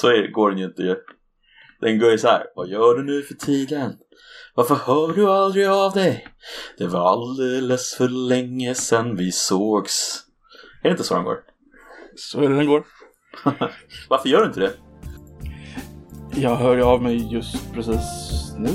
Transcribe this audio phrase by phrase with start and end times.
[0.00, 0.96] Så är, går den ju inte ju.
[1.80, 2.46] Den går ju så här.
[2.54, 3.92] Vad gör du nu för tiden?
[4.54, 6.26] Varför hör du aldrig av dig?
[6.78, 10.22] Det var alldeles för länge sedan vi sågs.
[10.82, 11.36] Är det inte så den går?
[12.16, 12.84] Så är det den går.
[14.08, 14.72] Varför gör du inte det?
[16.34, 18.70] Jag hör ju av mig just precis nu.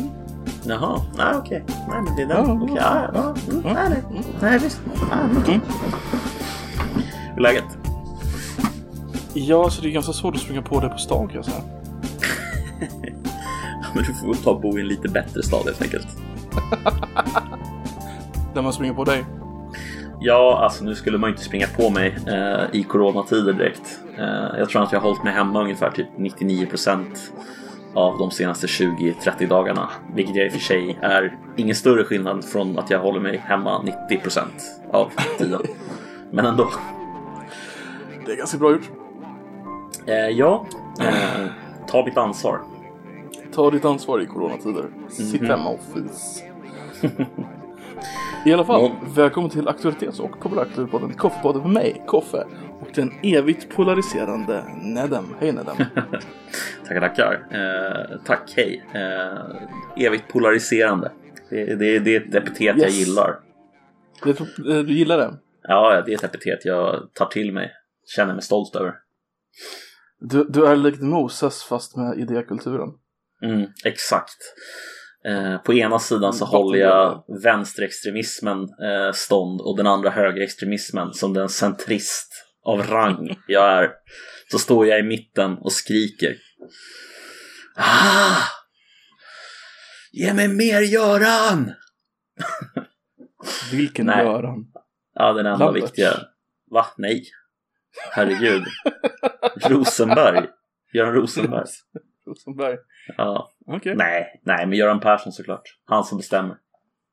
[0.64, 1.66] Jaha, nej okej.
[1.68, 2.62] Nej men det är Ja, den.
[2.62, 4.24] Okej, ja, ja, mm, nej, nej.
[4.42, 4.82] Nej visst.
[5.12, 5.38] Ja, mm.
[5.38, 5.62] Mm.
[7.36, 7.85] Hur är läget?
[9.38, 11.62] Ja, så det är ganska svårt att springa på det på stan kan jag säga.
[13.94, 16.08] Men du får väl ta och bo i en lite bättre stad helt enkelt.
[18.54, 19.26] Där man springer på dig.
[20.20, 24.00] Ja, alltså nu skulle man ju inte springa på mig eh, i coronatider direkt.
[24.18, 27.06] Eh, jag tror att jag har hållit mig hemma ungefär typ 99%
[27.94, 29.90] av de senaste 20-30 dagarna.
[30.14, 33.38] Vilket jag i och för sig är ingen större skillnad från att jag håller mig
[33.38, 34.42] hemma 90%
[34.92, 35.62] av tiden.
[36.32, 36.72] Men ändå.
[38.26, 38.90] Det är ganska bra gjort.
[40.08, 40.66] Eh, ja,
[41.02, 41.48] eh,
[41.88, 42.62] ta mitt ansvar.
[43.54, 44.86] Ta ditt ansvar i coronatider.
[45.10, 45.50] Sitt Mhm.
[45.50, 46.44] hemma och fis.
[48.46, 48.92] I alla fall, Ja.
[49.16, 52.46] välkommen till Aktualitets och populärkulturpodden Koffepodden med mig, Koffe,
[52.82, 55.26] och den evigt polariserande Nedem.
[55.40, 55.76] Hej Nedem.
[56.88, 57.48] Tackar, tackar.
[57.52, 58.84] Eh, tack, hej.
[58.94, 61.12] Eh, evigt polariserande.
[61.50, 63.08] Det, det, det är ett epitet jag Yes.
[63.08, 63.40] gillar.
[64.24, 64.46] Det, eh,
[64.84, 65.34] du gillar det?
[65.68, 67.72] Ja, det är ett epitet jag tar till mig.
[68.16, 68.94] Känner mig stolt över.
[70.30, 72.90] Du, du är likt Moses fast med idékulturen.
[73.44, 74.38] Mm, exakt.
[75.28, 81.14] Eh, på ena sidan så Mm, håller jag vänsterextremismen eh, stånd och den andra högerextremismen
[81.14, 82.34] som den centrist
[82.66, 83.92] av rang jag är.
[84.52, 86.36] Så står jag i mitten och skriker.
[87.76, 88.38] Ah!
[90.12, 91.74] Ge mig mer Göran!
[93.72, 94.26] Vilken Nej.
[94.26, 94.66] Göran.
[95.14, 95.84] Ja, den enda Lambert.
[95.84, 96.12] viktiga.
[96.72, 96.86] Va?
[96.98, 97.24] Nej.
[98.12, 98.64] Herregud.
[99.70, 100.48] Rosenberg.
[100.94, 101.66] Göran Rosenberg.
[102.28, 102.78] Rosenberg.
[103.18, 103.50] Ja.
[103.68, 103.96] Okej.
[103.96, 105.62] Nej, nej, men Göran Persson såklart.
[105.86, 106.56] Han som bestämmer.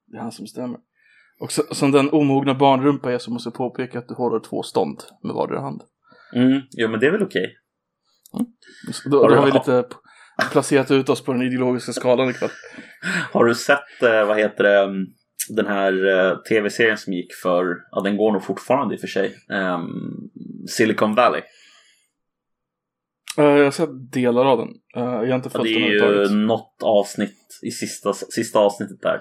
[0.07, 0.79] Det är han som bestämmer.
[1.41, 4.63] Och så, som den omogna barnrumpa är så måste jag påpeka att du håller två
[4.63, 5.83] stånd med vardera hand.
[6.35, 7.57] Mm, jo men det är väl okej.
[8.93, 9.85] Så Då, Har då har vi lite
[10.53, 12.51] placerat ut oss på den ideologiska skalan ikväll.
[13.33, 15.07] Har du sett, eh, vad heter det, mm,
[15.49, 19.09] den här eh, tv-serien som gick för, ja den går nog fortfarande i och för
[19.09, 19.89] sig, Ehm,
[20.69, 21.43] Silicon Valley.
[23.39, 24.69] Eh, jag har sett delar av den.
[24.97, 28.59] Eh, jag har inte Ja, följt det den är ju något avsnitt i sista, sista
[28.59, 29.21] avsnittet där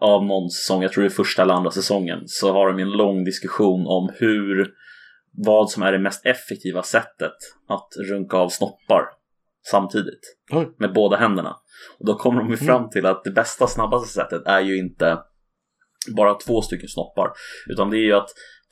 [0.00, 2.90] av någon säsong, jag tror det är första eller andra säsongen, så har de en
[2.90, 4.70] lång diskussion om hur,
[5.32, 7.34] vad som är det mest effektiva sättet
[7.68, 9.04] att runka av snoppar
[9.70, 10.36] samtidigt.
[10.52, 10.68] Oj.
[10.78, 11.56] med båda händerna.
[11.98, 15.18] Och då kommer de ju fram till att det bästa, snabbaste sättet är ju inte
[16.16, 17.30] bara två stycken snoppar.
[17.70, 18.28] Utan det är ju att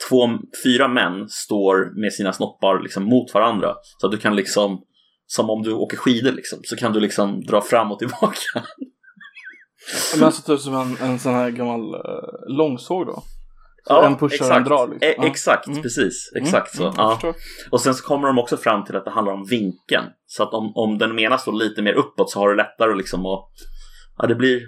[0.08, 0.28] två,
[0.64, 3.74] fyra män står med sina snoppar liksom mot varandra.
[4.00, 4.82] Så att du kan liksom,
[5.26, 8.64] som om du åker skidor liksom, så kan du liksom dra fram och tillbaka.
[10.14, 13.22] Men alltså typ som en, en sån här gammal uh, långsåg då?
[13.86, 14.68] Så Ja, en pushar och en exakt.
[14.68, 15.24] drar liksom.
[15.24, 15.82] E- exakt, Mm.
[15.82, 16.30] precis.
[16.34, 16.82] Mm, Exakt så.
[16.82, 17.18] mm, ja.
[17.70, 20.04] Och sen så kommer de också fram till att det handlar om vinkeln.
[20.26, 23.26] Så att om, om den ena står lite mer uppåt så har du lättare liksom
[23.26, 23.48] att,
[24.18, 24.60] ja det blir,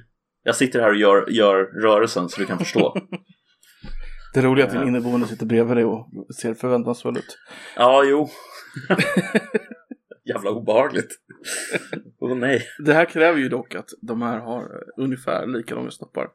[0.43, 2.97] jag sitter här och gör, gör rörelsen så du kan förstå.
[4.35, 4.87] Det är roligt att din Ja.
[4.87, 6.09] inneboende sitter bredvid dig och
[6.41, 7.39] ser förväntansfull ut.
[7.77, 8.29] Ja, jo.
[10.35, 11.11] Jävla obehagligt.
[12.21, 12.63] Åh nej.
[12.85, 16.27] Det här kräver ju dock att de här har eh, ungefär lika långa snoppar.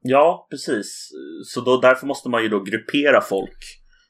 [0.00, 1.08] Ja, precis.
[1.44, 3.58] Så då, därför måste man ju då gruppera folk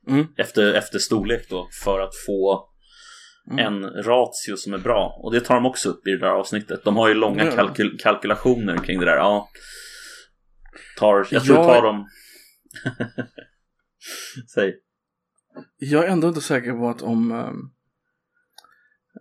[0.08, 0.26] Mm.
[0.36, 2.68] efter, efter storlek då för att få
[3.50, 3.58] Mm.
[3.66, 5.20] en ratio som är bra.
[5.22, 6.84] Och det tar de också upp i det där avsnittet.
[6.84, 9.16] De har ju långa kalkyl- kalkylationer kring det där.
[9.16, 9.48] Ja.
[10.98, 11.62] Tar, jag tror Ja.
[11.62, 12.06] det tar dem...
[14.54, 14.74] Säg.
[15.78, 17.32] Jag är ändå inte säker på att om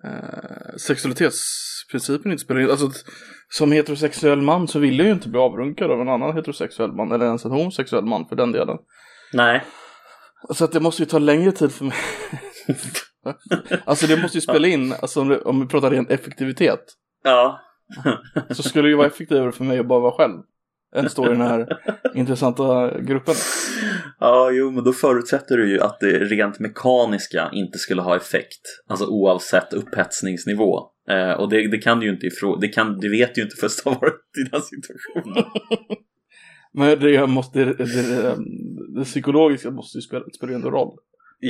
[0.03, 2.69] eh, sexualitetsprincipen inte spelar in.
[2.72, 2.91] Alltså,
[3.50, 7.12] som heterosexuell man så vill jag ju inte bli avrunkad av en annan heterosexuell man.
[7.12, 8.78] Eller ens en homosexuell man för den delen.
[9.33, 9.63] Nej.
[10.56, 11.98] Så att det måste ju ta längre tid för mig.
[13.86, 16.83] alltså det måste ju spela in, alltså om, det, om vi pratar ren effektivitet.
[17.24, 17.60] Ja.
[18.50, 20.42] Så skulle det ju vara effektivare för mig att bara vara själv.
[20.95, 21.68] Än stå i den här
[22.15, 23.36] intressanta gruppen.
[24.19, 28.62] Ja, jo, men då förutsätter du ju att det rent mekaniska inte skulle ha effekt.
[28.88, 30.80] Alltså oavsett upphetsningsnivå.
[31.10, 32.56] Eh, och det, det kan du ju inte ifrå...
[32.56, 35.45] Det, kan, det vet du ju inte först du har varit i den situationen.
[36.74, 38.38] Men det, måste, det, det,
[38.95, 40.98] det psykologiska måste ju spela, spela ändå roll.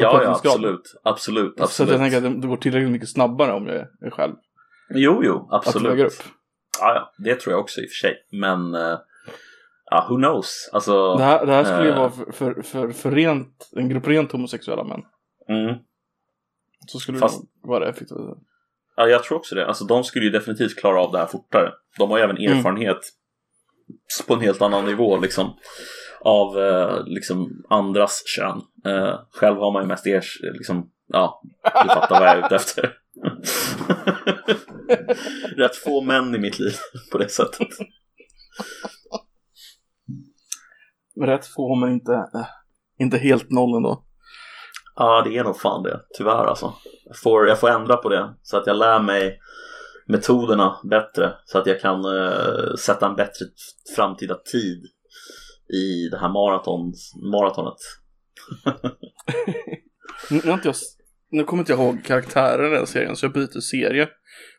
[0.02, 0.96] Ja, ja, absolut.
[1.04, 1.92] Absolut, Så att absolut.
[1.92, 4.34] jag tänker att det, går tillräckligt mycket snabbare om jag är själv.
[4.90, 5.92] Jo, jo, Att absolut.
[5.92, 6.14] väga upp.
[6.80, 8.16] Ja, ja, det tror jag också i och för sig.
[8.32, 8.98] Men, eh,
[9.92, 10.70] ja, who knows?
[10.74, 13.90] Alltså, Det här, det här skulle ju eh, vara för, för, för, för rent, en
[13.90, 15.02] grupp rent homosexuella män.
[15.50, 15.76] mm,
[16.88, 18.18] Så skulle Fast- det vara effektivt.
[18.96, 19.68] Ja, jag tror också det.
[19.68, 21.72] Alltså de skulle ju definitivt klara av det här fortare.
[21.98, 22.58] De har ju även Mm.
[22.58, 23.00] erfarenhet
[24.28, 25.54] på en helt annan nivå liksom.
[26.26, 28.62] Av eh, liksom andras kön.
[28.86, 32.56] Eh, själv har man ju mest ers, liksom, ja, du fattar vad jag är ute
[32.56, 32.94] efter.
[35.58, 36.74] Rätt få män i mitt liv
[37.12, 37.68] på det sättet.
[41.26, 42.46] Rätt få men inte, äh,
[43.00, 44.06] inte helt noll ändå.
[44.96, 46.02] Ja, det är nog fan det.
[46.18, 46.74] Tyvärr alltså.
[47.06, 49.40] Jag får, jag får ändra på det så att jag lär mig
[50.08, 53.46] metoderna bättre så att jag kan eh, sätta en bättre
[53.96, 54.86] framtida tid
[55.74, 56.94] i det här maraton,
[57.32, 57.78] maratonet.
[60.30, 60.76] Nu, nu, har inte jag,
[61.32, 64.10] nu kommer inte jag ihåg karaktären i den serien så jag byter serie.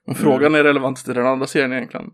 [0.06, 2.06] Men frågan är relevant till den andra serien egentligen.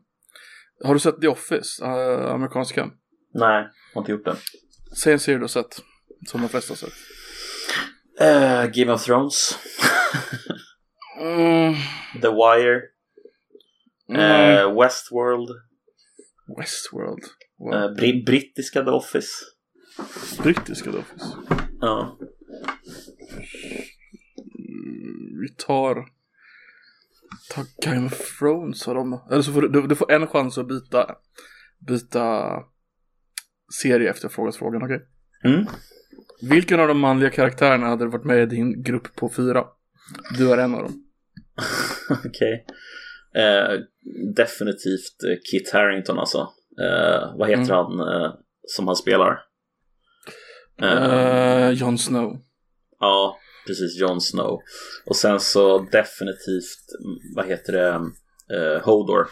[0.85, 2.91] Har du sett The Office, äh, amerikanska?
[3.35, 4.37] Nej, har inte gjort det.
[4.97, 5.81] Säg en serie du har sett,
[6.29, 6.93] som de flesta har sett.
[8.21, 9.59] Eh, Game of Thrones,
[11.21, 11.75] Mm,
[12.23, 12.83] The Wire,
[14.09, 14.21] mm.
[14.21, 15.51] eh, Westworld,
[16.59, 17.25] Westworld.
[17.61, 17.75] Wow.
[17.75, 19.29] eh, bri- brittiska The Office.
[20.43, 21.25] Brittiska The Office.
[21.81, 22.19] Ja.
[24.59, 26.07] Mm, vi tar...
[27.55, 29.21] Ta Game of Thrones har de.
[29.31, 31.15] Eller så får du, du, får en chans att byta,
[31.89, 32.55] byta
[33.83, 35.01] serie efter frågat frågan, okej?
[35.45, 35.67] Mm.
[36.43, 39.65] Vilken av de manliga karaktärerna hade varit med i din grupp på fyra?
[40.39, 41.05] Du är en av dem.
[42.27, 42.67] Okej.
[43.35, 43.81] Eh,
[44.37, 46.49] definitivt eh, Kit Harington alltså.
[46.81, 47.77] Eh, vad heter Mm.
[47.77, 48.33] han eh,
[48.67, 49.39] som han spelar?
[50.83, 52.37] Eh, Uh, Jon Snow.
[53.01, 53.37] Ja,
[53.67, 54.01] precis.
[54.01, 54.59] Jon Snow.
[55.07, 57.89] Och sen så definitivt, mm, vad heter det,
[58.57, 59.29] eh, Hodor.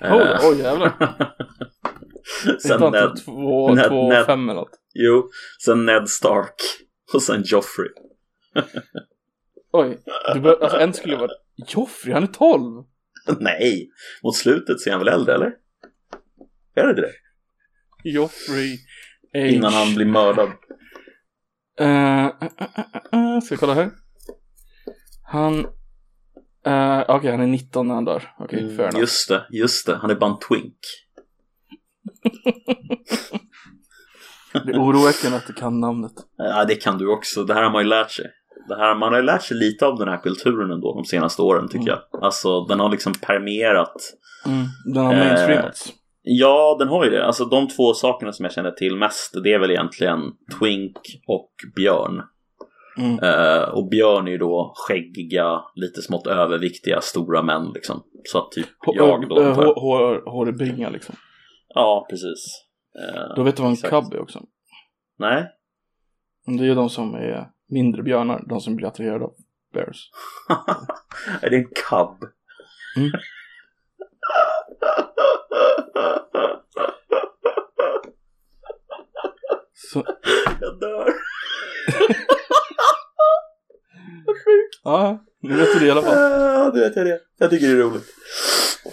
[0.00, 0.92] Eh, Oj, oj jävlar.
[2.62, 4.78] sen Ned, han två, Ned- två, Ned- fem eller något?
[4.94, 5.30] jo,
[5.64, 6.54] sen Ned Stark.
[7.14, 7.88] Och sen Joffrey.
[9.72, 9.98] Oj,
[10.34, 11.30] du bör, alltså en skulle vara
[11.68, 12.84] Joffrey, han är 12!
[13.40, 13.88] Nej,
[14.22, 15.50] mot slutet ser han väl äldre eller?
[16.74, 17.10] Är det det?
[18.04, 18.78] Joffrey
[19.34, 19.52] age.
[19.52, 20.48] Innan han blir mördad.
[21.80, 22.26] Uh, uh,
[23.14, 23.90] uh, ska vi kolla här?
[25.24, 25.54] Han...
[26.66, 28.22] Uh, Okej, han är 19 när han dör.
[28.38, 29.96] Okej, fair Mm, just det, just det.
[29.96, 30.76] Han är bara en twink.
[34.52, 36.12] Det är oroväckande att du kan namnet.
[36.36, 37.44] Ja, det kan du också.
[37.44, 38.24] Det här har man ju lärt sig.
[38.68, 41.42] Det här, man har ju lärt sig lite av den här kulturen ändå de senaste
[41.42, 41.98] åren tycker Mm.
[42.12, 42.24] jag.
[42.24, 43.94] Alltså den har liksom permerat.
[44.46, 44.64] Mm,
[44.94, 45.92] den har Eh, mainstreamats.
[46.22, 47.26] Ja, den har ju det.
[47.26, 50.20] Alltså de två sakerna som jag känner till mest, det är väl egentligen
[50.60, 50.96] Twink
[51.26, 52.22] och Björn.
[52.98, 53.18] Mm.
[53.18, 58.02] Eh, och Björn är ju då skäggiga, lite smått överviktiga, stora män liksom.
[58.24, 59.42] Så att typ H- jag då.
[59.74, 61.14] hår- Hårbringa liksom.
[61.68, 62.44] Ja, precis.
[63.02, 64.40] Eh, Då vet du vad en cub är också.
[65.18, 65.46] Nej,
[66.46, 69.32] Det är ju de som är mindre björnar, de som blir attraherade av
[69.74, 70.10] bears.
[71.42, 72.30] är det en cub?
[72.96, 73.10] Mm.
[79.92, 80.04] Så,
[80.60, 81.12] jag dör.
[84.84, 86.14] ja, nu vet du det i alla fall.
[86.14, 87.20] Ja, det vet jag det.
[87.38, 88.06] Jag tycker det är roligt.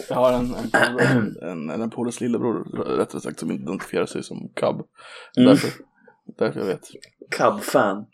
[0.09, 4.37] Jag har en, en, en, en, en polares lillebror, rättare sagt, som identifierar sig som
[4.55, 4.75] cub.
[5.37, 5.49] Mm.
[5.49, 5.69] Därför,
[6.37, 6.87] därför jag vet.
[7.37, 8.05] Cub-fan.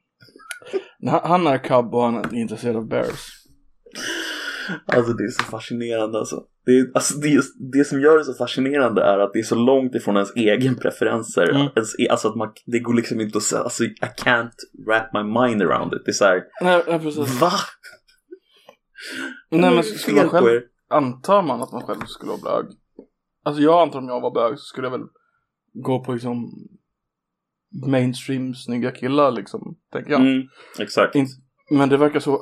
[1.08, 3.46] Han, han är cub och han är intresserad av bears.
[4.86, 6.44] Alltså det är så fascinerande alltså.
[6.66, 7.42] Det, är, alltså det, är
[7.72, 10.76] det som gör det så fascinerande är att det är så långt ifrån ens egen
[10.76, 11.50] preferenser.
[11.50, 11.68] Mm.
[11.76, 14.52] Ens, e- alltså att man, det går liksom inte att säga, alltså I can't
[14.88, 16.02] wrap my mind around it.
[16.06, 17.42] Det är såhär, Nej, nej precis.
[17.42, 17.52] va?
[19.52, 22.66] Nej men skulle man själv, antar man att man själv skulle vara bög?
[23.44, 25.08] Alltså jag antar om jag var bög så skulle jag väl
[25.74, 26.52] gå på liksom
[27.88, 30.22] mainstream snygga killar liksom, tänker jag.
[30.22, 30.44] Mm,
[30.80, 31.16] exakt.
[31.16, 31.28] In-
[31.70, 32.42] Men det verkar så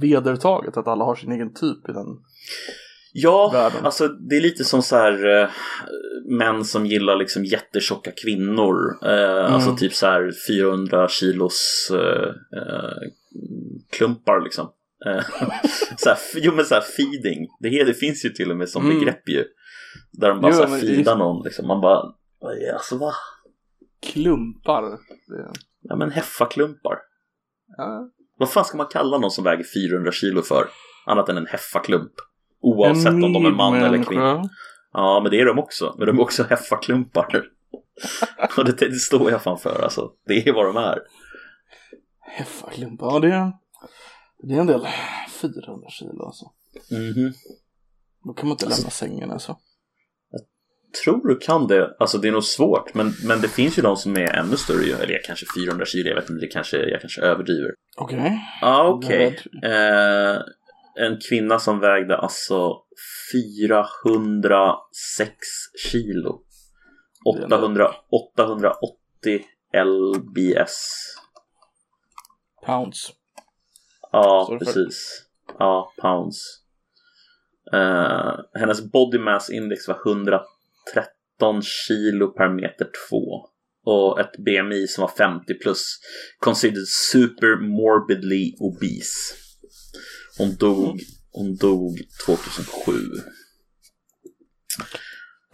[0.00, 2.06] vedertaget att alla har sin egen typ i den.
[3.12, 3.84] Ja, världen.
[3.84, 5.48] alltså det är lite som så här eh,
[6.38, 8.74] män som gillar liksom jättetjocka kvinnor.
[9.06, 12.28] Eh, Alltså typ så här 400 kilos eh,
[12.58, 12.98] eh,
[13.90, 14.68] klumpar liksom.
[15.06, 15.24] Eh,
[15.98, 18.84] så här, jo men så här feeding, det, det finns ju till och med som
[18.84, 18.98] Mm.
[18.98, 19.44] begrepp ju.
[20.12, 21.66] Där de bara Jo, så här men det- feedar någon liksom.
[21.66, 22.02] Man bara,
[22.74, 23.12] alltså va?
[24.02, 24.98] Klumpar.
[25.82, 26.98] Ja men heffaklumpar.
[27.76, 28.10] ja.
[28.40, 30.68] Vad fan ska man kalla någon som väger 400 kilo för?
[31.06, 32.12] Annat än en heffaklump.
[32.60, 34.48] Oavsett om de är man eller kvinna.
[34.92, 35.94] Ja, men det är de också.
[35.98, 37.44] Men de är också heffaklumpar.
[38.56, 40.10] Och det, det står jag fan för alltså.
[40.26, 40.98] Det är vad de är.
[42.20, 43.52] Heffaklumpar, ja det är,
[44.42, 44.86] det är en del.
[45.40, 46.44] 400 kilo alltså.
[46.90, 47.32] Mhm.
[48.24, 49.56] Då kan man inte Alltså- lämna sängen alltså.
[51.04, 51.96] Tror du kan det.
[51.98, 52.94] Alltså det är nog svårt.
[52.94, 55.02] Men, men det finns ju de som är ännu större.
[55.02, 56.08] Eller kanske 400 kilo.
[56.08, 56.46] Jag vet inte.
[56.46, 57.70] Det kanske, jag kanske överdriver.
[57.96, 58.40] Okej.
[58.60, 59.38] Ja, ah, okej.
[59.62, 60.38] Eh,
[60.94, 62.76] en kvinna som vägde alltså
[63.32, 65.34] 406
[65.90, 66.42] kilo.
[67.26, 69.44] 800, 880
[69.84, 70.84] lbs.
[72.66, 73.10] Pounds.
[74.12, 75.26] Ja, precis.
[75.58, 76.60] Ja, pounds.
[77.72, 79.94] Eh, hennes body mass index var
[80.94, 83.16] 113 kilo per meter 2
[83.84, 85.98] och ett BMI som var 50 plus.
[86.38, 89.34] Considered super morbidly obese.
[90.38, 91.00] Hon dog,
[91.32, 92.92] hon dog 2007.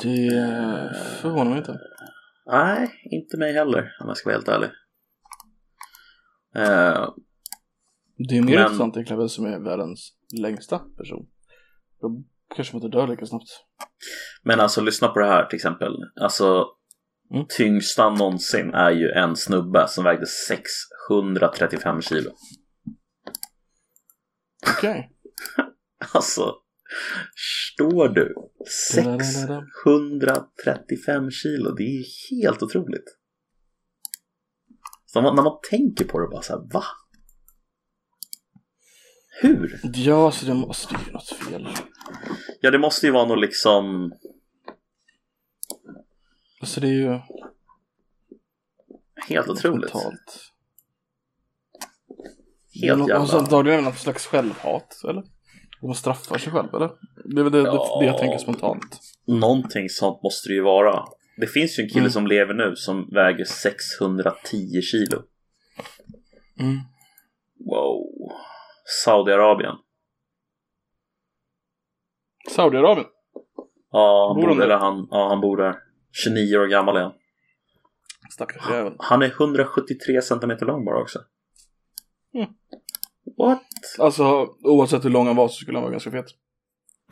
[0.02, 0.30] Det
[1.20, 1.78] förvånar mig inte.
[2.46, 4.68] Nej, inte mig heller om jag ska vara helt ärlig.
[6.56, 7.08] Eh,
[8.28, 11.26] Det är mer Men- intressant egentligen vem som är världens längsta person.
[12.54, 13.48] Kanske inte dör lika snabbt.
[14.42, 15.92] Men alltså lyssna på det här till exempel.
[16.20, 16.66] Alltså
[17.30, 17.46] Mm.
[17.48, 22.30] tyngsta någonsin är ju en snubbe som vägde 635 kilo.
[24.76, 25.12] Okej.
[26.14, 26.54] Alltså,
[27.34, 28.34] förstår du?
[28.92, 33.04] 635 kilo, det är helt otroligt.
[35.06, 36.84] Så när man, när man tänker på det bara så här, va?
[39.42, 39.80] Hur?
[39.94, 41.68] Ja, så det måste ju något fel.
[42.60, 44.12] Ja, det måste ju vara något liksom...
[46.60, 47.18] Alltså det är ju
[49.28, 49.80] Helt otroligt.
[49.94, 50.52] mentalt.
[52.82, 53.14] Helt jävla...
[53.16, 55.22] Alltså, antagligen något slags självhat, eller?
[55.82, 56.90] Man straffar sig själv, eller?
[57.34, 57.98] Det är väl det, Ja.
[58.00, 59.00] det jag tänker spontant.
[59.26, 61.04] Någonting sånt måste det ju vara.
[61.40, 62.10] Det finns ju en kille Mm.
[62.12, 65.22] som lever nu som väger 610 kilo.
[66.60, 66.78] Mm.
[67.58, 68.02] Wow.
[69.04, 69.74] Saudiarabien.
[72.50, 73.06] Saudiarabien.
[73.90, 74.76] Ja, han Bor bor, där?
[74.76, 75.74] han, ja, han bor där.
[76.24, 77.12] 29 år gammal är han.
[78.30, 78.92] Stackars jävel.
[78.98, 81.18] Han är 173 centimeter lång bara också.
[82.34, 82.48] Mm.
[83.38, 83.62] What?
[83.98, 86.26] Alltså, oavsett hur lång han var så skulle han vara ganska fet.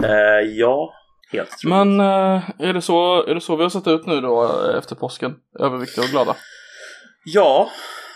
[0.02, 0.92] Eh, ja,
[1.32, 1.68] helt troligt.
[1.68, 4.78] Men eh, är, det så, är det så vi har sett ut nu då eh,
[4.78, 5.36] efter påsken?
[5.58, 6.36] Överviktiga och glada?
[7.24, 7.68] Ja,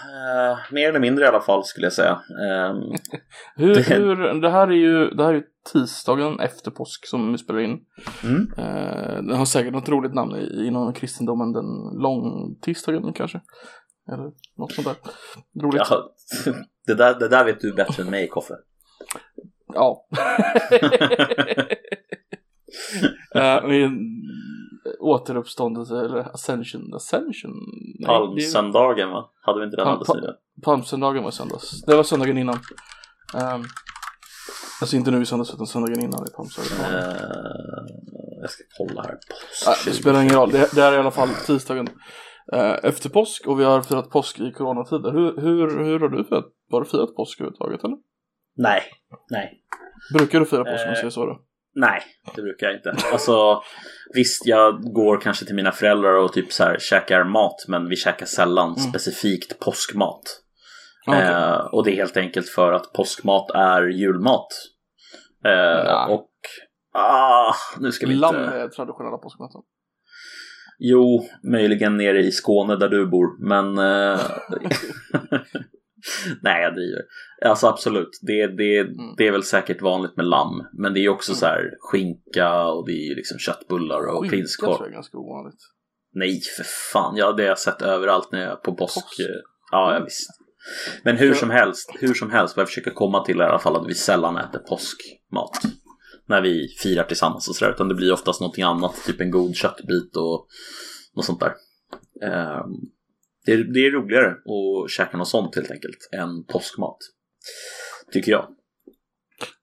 [0.09, 2.21] eh, mer eller mindre i alla fall skulle jag säga.
[2.51, 2.77] Ehm,
[3.57, 7.33] Hur, Det- hur, det här är ju det här är ju tisdagen efter påsk som
[7.33, 7.79] vi spelar in.
[8.25, 8.49] mm.
[8.59, 13.41] Eh, den har säkert något roligt namn i, inom kristendomen, den långtisdagen kanske.
[14.13, 14.25] Eller
[14.59, 14.97] något sånt där.
[15.63, 15.83] Roligt.
[15.91, 16.13] Ja.
[16.47, 16.53] ja,
[16.87, 18.55] det, där, det där vet du bättre än mig, Koffe.
[23.35, 23.91] Eh, med
[25.01, 26.95] återuppståndelse eller ascension.
[26.95, 27.53] Ascension?
[27.99, 29.31] Nej, Palmsöndagen va?
[29.43, 30.35] Hade vi inte den Pal- alldeles nyligen?
[30.63, 31.83] Palmsöndagen var söndags.
[31.83, 32.55] Det var söndagen innan.
[33.35, 33.65] Um,
[34.81, 36.95] alltså inte nu i söndags utan söndagen innan i palmsöndagen.
[36.95, 37.17] Eh,
[38.41, 39.19] jag ska kolla här.
[39.67, 40.51] Ah, det spelar ingen roll.
[40.51, 41.89] Det, det är i alla fall tisdagen
[42.53, 45.13] eh, efter påsk och vi har firat påsk i coronatider.
[45.13, 46.45] Hur, hur, hur har du firat?
[46.71, 47.97] Har du firat påsk överhuvudtaget eller?
[48.57, 48.83] Nej,
[49.31, 49.63] nej.
[50.19, 51.41] Brukar du fira påsk om man Eh, säger så då?
[51.81, 52.03] Nej,
[52.37, 52.95] det brukar jag inte.
[53.13, 53.63] Alltså,
[54.15, 57.97] visst, jag går kanske till mina föräldrar och typ så här käkar mat, men vi
[57.97, 60.23] käkar sällan specifikt påskmat.
[61.07, 61.29] Ah, okej.
[61.29, 64.47] Eh, och det är helt enkelt för att påskmat är julmat.
[65.45, 65.51] Eh,
[65.87, 66.07] Ja.
[66.09, 66.31] Och,
[67.01, 68.57] ah, nu ska vi Lamm inte...
[68.57, 69.61] är traditionella påskmaten.
[70.79, 73.79] Jo, möjligen nere i Skåne där du bor, men...
[73.79, 74.21] eh,
[76.43, 77.01] Nej, jag driver.
[77.45, 79.15] Alltså absolut, det, det, Mm.
[79.17, 80.67] det är väl säkert vanligt med lamm.
[80.73, 84.39] Men det är också så här skinka och det är liksom köttbullar och Skinka tror
[84.39, 84.77] prinskorv.
[84.81, 85.61] jag är ganska ovanligt.
[86.15, 87.17] Nej, för fan.
[87.17, 88.95] Ja, det har jag sett överallt när jag är på påsk.
[88.95, 89.21] Påsk?
[89.71, 90.29] Ja, ja, visst.
[91.05, 93.59] Men hur som helst, hur som helst, vad jag försöker komma till är i alla
[93.59, 95.73] fall att vi sällan äter påskmat.
[96.27, 99.55] När vi firar tillsammans och sådär, utan det blir oftast någonting annat, typ en god
[99.57, 100.47] köttbit och
[101.17, 101.53] något sånt där.
[102.23, 102.71] Ehm,
[103.49, 106.97] det, är, det är roligare att käka något sånt helt enkelt, än påskmat.
[108.13, 108.47] Tycker jag.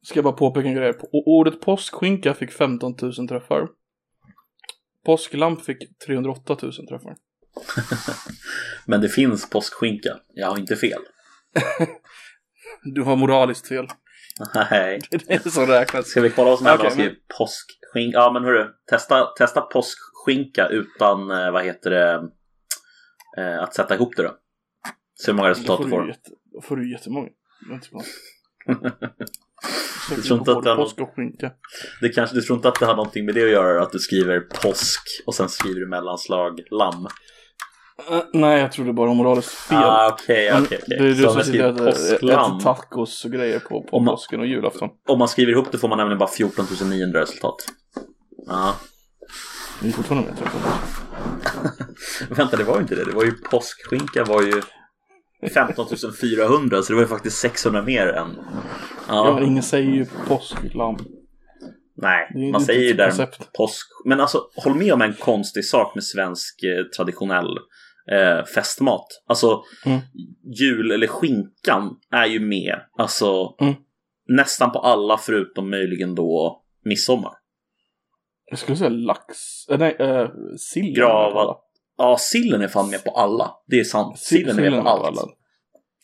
[0.02, 0.94] Ska jag bara påpeka en grej.
[1.12, 3.68] Ordet påskskinka fick 15 000 träffar.
[5.06, 7.16] Påsklamp fick 308 000 träffar.
[8.86, 11.02] Men det finns påskskinka, jag har inte fel.
[12.84, 13.88] Du har moraliskt fel.
[14.56, 15.00] Nej.
[15.12, 16.08] Det är det som räknas.
[16.08, 18.18] Ska vi kolla vad som händer skriver påskskinka?
[18.18, 22.30] Ja men hörru, testa, testa påskskinka utan, eh, vad heter det,
[23.38, 24.36] eh, att sätta ihop det då.
[25.24, 26.08] Se hur många resultat får du du, får.
[26.08, 27.30] jätte, då får du jättemånga.
[27.68, 28.04] Det är inte så bra.
[30.12, 31.52] Jag tror inte att det har Påsk och skinka.
[32.02, 34.00] Det kanske, du tror inte att det har någonting med det att göra, att du
[34.00, 37.08] skriver påsk och sen skriver du mellanslag lamm?
[38.12, 39.78] Eh, nej, jag tror det bara har moraliskt fel.
[39.78, 43.26] Ah, okej, Men okej, Det är du Så om som sitter och skriver äter, tacos
[43.26, 44.90] och grejer på, på Om man- påsken och julafton.
[45.08, 47.56] om man skriver ihop det får man nämligen bara 14 900 resultat.
[48.48, 48.76] Ja,
[49.82, 50.62] Det är fortfarande mer 13
[52.30, 53.06] Vänta, det var ju inte det.
[53.06, 54.62] Det var ju påskskinka var ju
[55.54, 55.86] 15
[56.22, 58.38] 400 så det var ju faktiskt 600 mer än.
[59.08, 60.98] Ja, men ingen säger ju påsklamm.
[61.98, 63.54] Nej, man säger ju där koncept.
[63.54, 63.88] påsk.
[64.06, 67.58] Men alltså håll med om en konstig sak med svensk eh, traditionell
[68.12, 69.06] eh, festmat.
[69.28, 70.00] Alltså Mm.
[70.60, 72.80] jul eller skinkan är ju med.
[72.98, 73.74] Alltså Mm.
[74.28, 77.32] nästan på alla förutom möjligen då midsommar.
[78.50, 79.36] Jag skulle säga lax.
[79.70, 80.96] Äh, nej, äh, sill.
[80.96, 81.56] Gravad.
[81.98, 83.52] Ja, sillen är fan med på alla.
[83.68, 84.20] Det är sant.
[84.20, 85.20] Sillen är med på allt.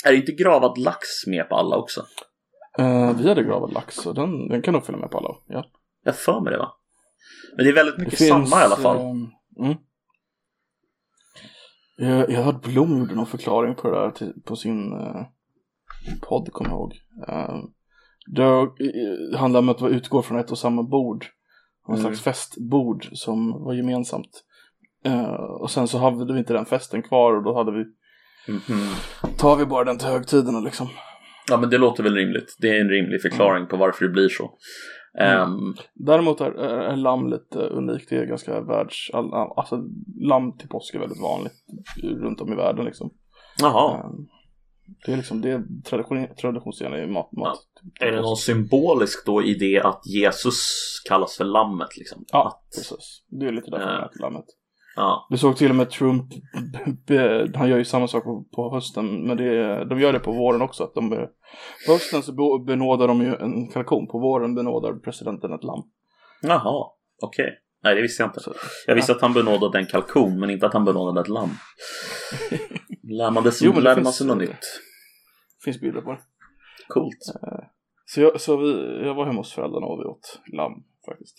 [0.06, 2.06] Är inte gravad lax med på alla också?
[2.80, 5.36] Uh, vi hade gravad lax så den, den kan nog följa med på alla.
[5.48, 5.66] Ja.
[6.04, 6.72] Jag för mig det va?
[7.56, 8.98] Men det är väldigt mycket finns, samma i alla fall.
[8.98, 9.28] ehm,
[9.60, 9.78] mm.
[11.98, 15.26] Jag, jag hörde Blom gjorde någon förklaring på det där till, på sin uh,
[16.22, 16.94] podd, kommer jag ihåg.
[17.30, 17.64] Uh,
[18.28, 21.26] det uh, handlar om att vi utgår från ett och samma bord.
[21.88, 22.16] Någon Mm.
[22.16, 24.44] slags festbord som var gemensamt.
[25.06, 27.84] Eh, och sen så hade vi inte den festen kvar och då hade vi,
[28.48, 28.88] Mhm.
[29.38, 30.88] tar vi bara den till högtiderna liksom.
[31.50, 32.56] Ja men det låter väl rimligt.
[32.60, 34.52] Det är en rimlig förklaring på varför det blir så.
[35.20, 35.42] Mm.
[35.42, 38.10] Ehm, Däremot är, är, är lamm lite unikt.
[38.10, 39.10] Det är ganska världs...
[39.14, 39.84] all- Alltså
[40.22, 41.54] lamm till påsk är väldigt vanligt
[42.04, 43.10] runt om i världen liksom.
[43.62, 43.98] Jaha.
[43.98, 44.10] Eh,
[45.06, 47.32] Det är liksom, det är tradition, traditionsenlig mat.
[47.32, 47.60] mat
[48.00, 50.58] Är det någon symboliskt då i det att Jesus
[51.10, 52.26] kallas för lammet liksom?
[52.32, 53.24] Ja, precis.
[53.30, 54.06] Det är lite därför Eh.
[54.06, 54.46] äter lammet.
[54.96, 55.28] Ja.
[55.30, 56.26] Du såg till och med Trump,
[57.56, 60.62] han gör ju samma sak på, på hösten, men det, de gör det på våren
[60.62, 60.84] också.
[60.84, 61.10] Att de,
[61.88, 65.84] på hösten så be- benådar de ju en kalkon, på våren benådar presidenten ett lamm.
[66.42, 66.86] Jaha,
[67.22, 67.58] okej.
[67.84, 68.40] Nej det visste jag inte.
[68.88, 71.50] Jag visste att han benådade en kalkon men inte att han benådade ett lamm.
[73.04, 74.66] Lär man, dess, Jo, det sig något nytt?
[75.64, 76.20] finns bilder på det.
[76.88, 77.18] Coolt.
[78.06, 78.72] Så, jag, så vi,
[79.06, 81.38] jag var hemma hos föräldrarna och vi åt lamm faktiskt.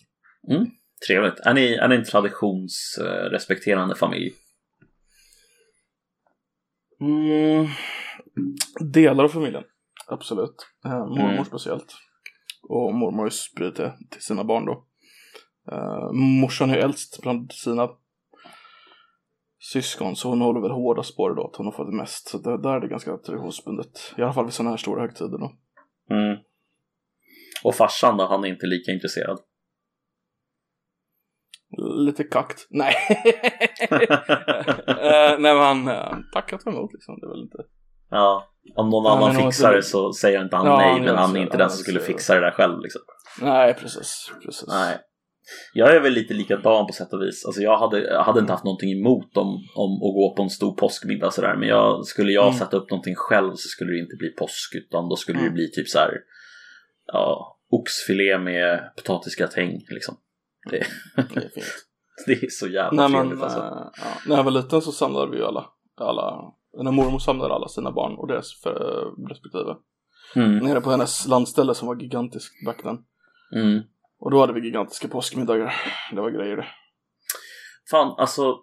[1.07, 1.41] Trevligt.
[1.41, 4.33] Är ni, är ni en traditionsrespekterande familj?
[7.01, 7.67] Mm,
[8.81, 9.65] delar av familjen,
[10.07, 10.67] absolut.
[10.85, 11.45] Eh, mormor Mm.
[11.45, 11.95] speciellt.
[12.63, 14.87] Och mormor spridit det till sina barn då.
[15.73, 17.89] Eh, morsan är ju äldst bland sina
[19.61, 22.29] syskon så hon håller väl hårdast på det då att hon har fått mest.
[22.29, 24.15] Så där, där är det ganska traditionsbundet.
[24.19, 25.53] I alla fall vid sådana här stora högtider då.
[26.11, 26.39] Mm.
[27.65, 29.39] Och farsan då, han är inte lika intresserad?
[32.07, 32.67] Lite kakt.
[32.71, 32.95] Nej.
[35.03, 37.19] Eh, nej men uh, tackar ta emot liksom.
[37.21, 37.59] Det är väl inte.
[38.11, 41.17] ja, om någon Ja, annan fixar det- det så säger inte han Ja, nej, men
[41.17, 43.01] han är inte den som skulle fixa det där själv liksom.
[43.41, 44.31] Nej precis.
[44.45, 44.69] precis.
[44.69, 44.99] Nej.
[45.75, 47.47] Jag är väl lite likadan på sätt och vis.
[47.47, 50.51] Alltså jag hade, jag hade inte haft någonting emot om, om att gå på en
[50.51, 51.57] stor påskmiddag sådär.
[51.57, 52.59] Men jag, skulle jag Mm.
[52.59, 54.75] sätta upp någonting själv så skulle det inte bli påsk.
[54.75, 55.55] Utan då skulle det Mm.
[55.55, 56.11] bli typ så här.
[57.07, 60.17] Ja, oxfilé med potatisgratäng liksom.
[60.71, 61.87] Det, Det är fint.
[62.27, 63.59] det är så jävla När, man, trevligt alltså.
[63.59, 67.55] eh, ja, när jag var liten så samlade vi ju alla, alla när mormor samlade
[67.55, 69.77] alla sina barn och deras för, respektive.
[70.35, 72.99] Mm, Nere på hennes landställe som var gigantiskt back then.
[73.55, 73.83] mm.
[74.19, 75.75] Och då hade vi gigantiska påskmiddagar.
[76.13, 76.67] Det var grejer det.
[77.91, 78.57] Fan, alltså.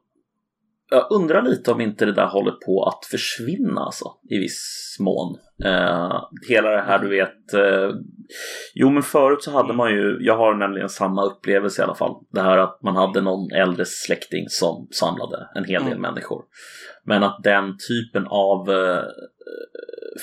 [0.92, 5.38] Jag undrar lite om inte det där håller på att försvinna alltså, i viss mån.
[5.66, 7.54] Eh, hela det här du vet.
[7.54, 7.90] eh,
[8.76, 12.16] jo men förut så hade man ju, jag har nämligen samma upplevelse i alla fall.
[12.32, 16.02] Det här att man hade någon äldre släkting som samlade en hel del Mm.
[16.02, 16.44] människor.
[17.06, 19.04] Men att den typen av eh,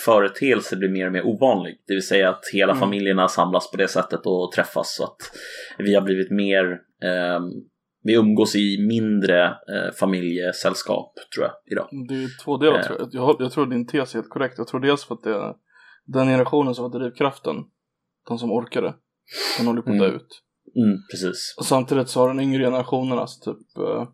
[0.04, 1.74] företeelse blir mer och mer ovanlig.
[1.86, 2.80] Det vill säga att hela Mm.
[2.80, 4.96] familjerna samlas på det sättet och träffas.
[4.96, 5.16] Så att
[5.78, 7.42] vi har blivit mer ehm,
[8.06, 11.88] vi umgås i mindre eh, familjesällskap tror jag idag.
[12.08, 12.84] Det är två delar Eh.
[12.86, 13.08] tror jag.
[13.12, 13.36] jag.
[13.40, 14.54] Jag tror din tes är helt korrekt.
[14.58, 15.54] Jag tror dels för att det är
[16.06, 17.56] den generationen som var drivkraften.
[18.28, 18.94] De som orkade.
[19.58, 20.16] Den håller på att dö Mm.
[20.16, 20.42] ut.
[20.76, 21.54] Mm, precis.
[21.58, 24.08] Och samtidigt så har den yngre generationen, alltså typ eh,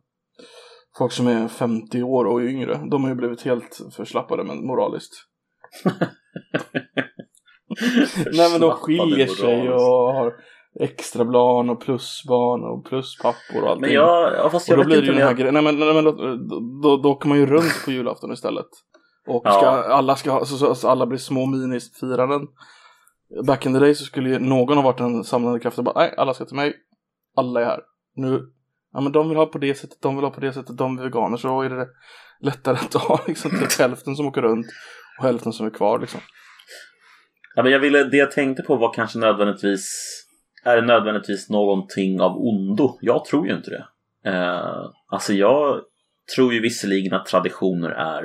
[0.98, 5.12] folk som är 50 år och yngre, de har ju blivit helt förslappade men moraliskt.
[8.32, 10.34] Nej men de skiljer sig och har
[10.80, 13.80] extra barn och plusbarn och pluspappor och allting.
[13.80, 15.36] Men jag, ja, fast och jag då vet blir det ju den här jag...
[15.36, 16.12] grejen, nej men, nej, men då,
[16.82, 18.66] då, då åker man ju runt på julafton istället.
[19.26, 19.84] Och ska, Ja.
[19.84, 22.40] alla ska så, så, så alla blir små minisfiranden.
[23.46, 25.98] Back in the day så skulle ju någon ha varit en samlande kraft och bara,
[25.98, 26.74] nej alla ska till mig.
[27.36, 27.80] Alla är här.
[28.16, 28.40] Nu,
[28.92, 30.98] ja men de vill ha på det sättet, de vill ha på det sättet, de
[30.98, 31.36] är veganer.
[31.36, 31.86] Så då är det
[32.40, 34.66] lättare att ha liksom typ hälften som åker runt
[35.18, 36.20] och hälften som är kvar liksom.
[37.54, 39.86] Ja, men jag ville, det jag tänkte på var kanske nödvändigtvis
[40.64, 42.98] är det nödvändigtvis någonting av ondo?
[43.00, 43.84] Jag tror ju inte det.
[44.30, 45.80] Eh, alltså jag
[46.36, 48.24] tror ju visserligen att traditioner är,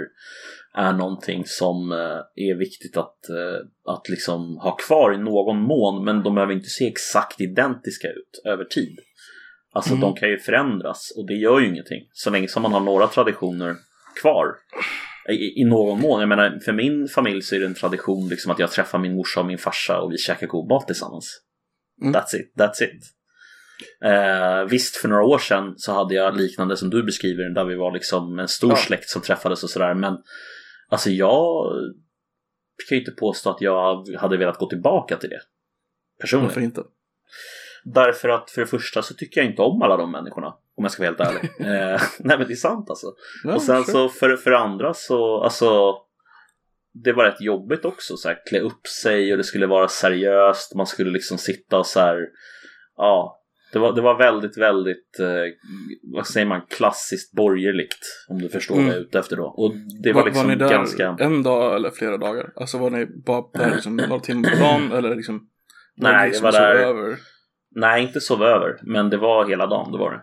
[0.74, 6.06] är någonting som eh, är viktigt att, eh, att liksom ha kvar i någon mån
[6.06, 9.00] men de behöver inte se exakt identiska ut över tid.
[9.74, 10.02] Alltså mm.
[10.02, 12.08] de kan ju förändras och det gör ju ingenting.
[12.12, 13.76] Så länge som man har några traditioner
[14.22, 14.46] kvar.
[15.30, 16.20] I, I, någon mån.
[16.20, 19.16] Jag menar, för min familj så är det en tradition liksom att jag träffar min
[19.16, 21.47] morsa och min farsa och vi käkar god mat tillsammans.
[22.02, 22.14] Mm.
[22.14, 23.04] That's it, that's it.
[24.06, 27.76] Eh, visst, för några år sedan så hade jag liknande som du beskriver, där vi
[27.76, 28.76] var liksom en stor ja.
[28.76, 29.94] släkt som träffades och sådär.
[29.94, 30.18] Men
[30.90, 31.72] alltså jag
[32.90, 35.42] kan ju inte påstå att jag hade velat gå tillbaka till det.
[36.22, 36.48] Personligen.
[36.48, 36.84] Varför inte?
[37.84, 40.48] Därför att för det första så tycker jag inte om alla de människorna.
[40.48, 41.52] Om jag ska vara helt ärlig.
[41.60, 43.08] eh, nej men det är sant alltså.
[43.44, 45.96] Ja, och sen så för, för andra så, alltså.
[46.94, 50.76] Det var rätt jobbigt också så här, klä upp sig och det skulle vara seriöst.
[50.76, 52.28] Man skulle liksom sitta och så här.
[52.98, 53.38] Ja,
[53.74, 55.28] det var, det var väldigt, väldigt, eh,
[56.14, 58.26] vad säger man, klassiskt borgerligt.
[58.30, 58.86] Om du förstår mm.
[58.86, 59.44] vad jag är ute efter då.
[59.46, 59.74] Och
[60.04, 61.16] det var, var liksom var ni där ganska...
[61.20, 62.54] en dag eller flera dagar?
[62.56, 65.50] Alltså var ni bara där liksom några timmar på dagen eller liksom?
[65.98, 66.76] Nej, liksom det var där.
[66.76, 67.18] Över?
[67.76, 68.80] Nej, inte sova över.
[68.82, 70.22] Men det var hela dagen, det var det.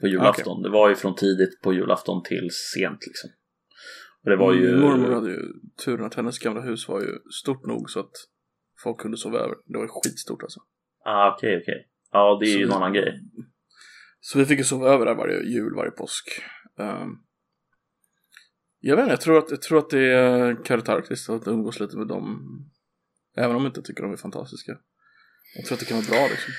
[0.00, 0.52] På julafton.
[0.52, 0.62] Okay.
[0.62, 3.30] Det var ju från tidigt på julafton till sent liksom.
[4.26, 4.70] Det var ju...
[4.70, 5.52] Min mormor hade ju
[5.84, 8.12] turen att hennes gamla hus var ju stort nog så att
[8.82, 9.54] folk kunde sova över.
[9.64, 10.60] Det var ju skitstort alltså.
[11.04, 11.74] Ah, okej, okay, okej.
[11.74, 11.84] Okay.
[12.12, 13.20] Ja, det är så ju en annan grej.
[14.20, 16.42] Så vi fick ju sova över där varje jul, varje påsk.
[16.78, 17.22] Um,
[18.80, 21.96] jag vet inte, jag tror att, jag tror att det är karaktäristiskt att umgås lite
[21.96, 22.40] med dem.
[23.36, 24.72] Även om jag inte tycker de är fantastiska.
[25.56, 26.52] Jag tror att det kan vara bra liksom.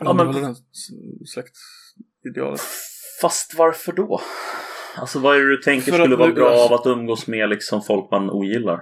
[0.00, 0.54] Ja, men...
[1.26, 2.60] Släktidealet.
[3.20, 4.20] Fast varför då?
[4.96, 7.82] Alltså vad är det du tänker För skulle vara bra av att umgås med liksom
[7.82, 8.80] folk man ogillar?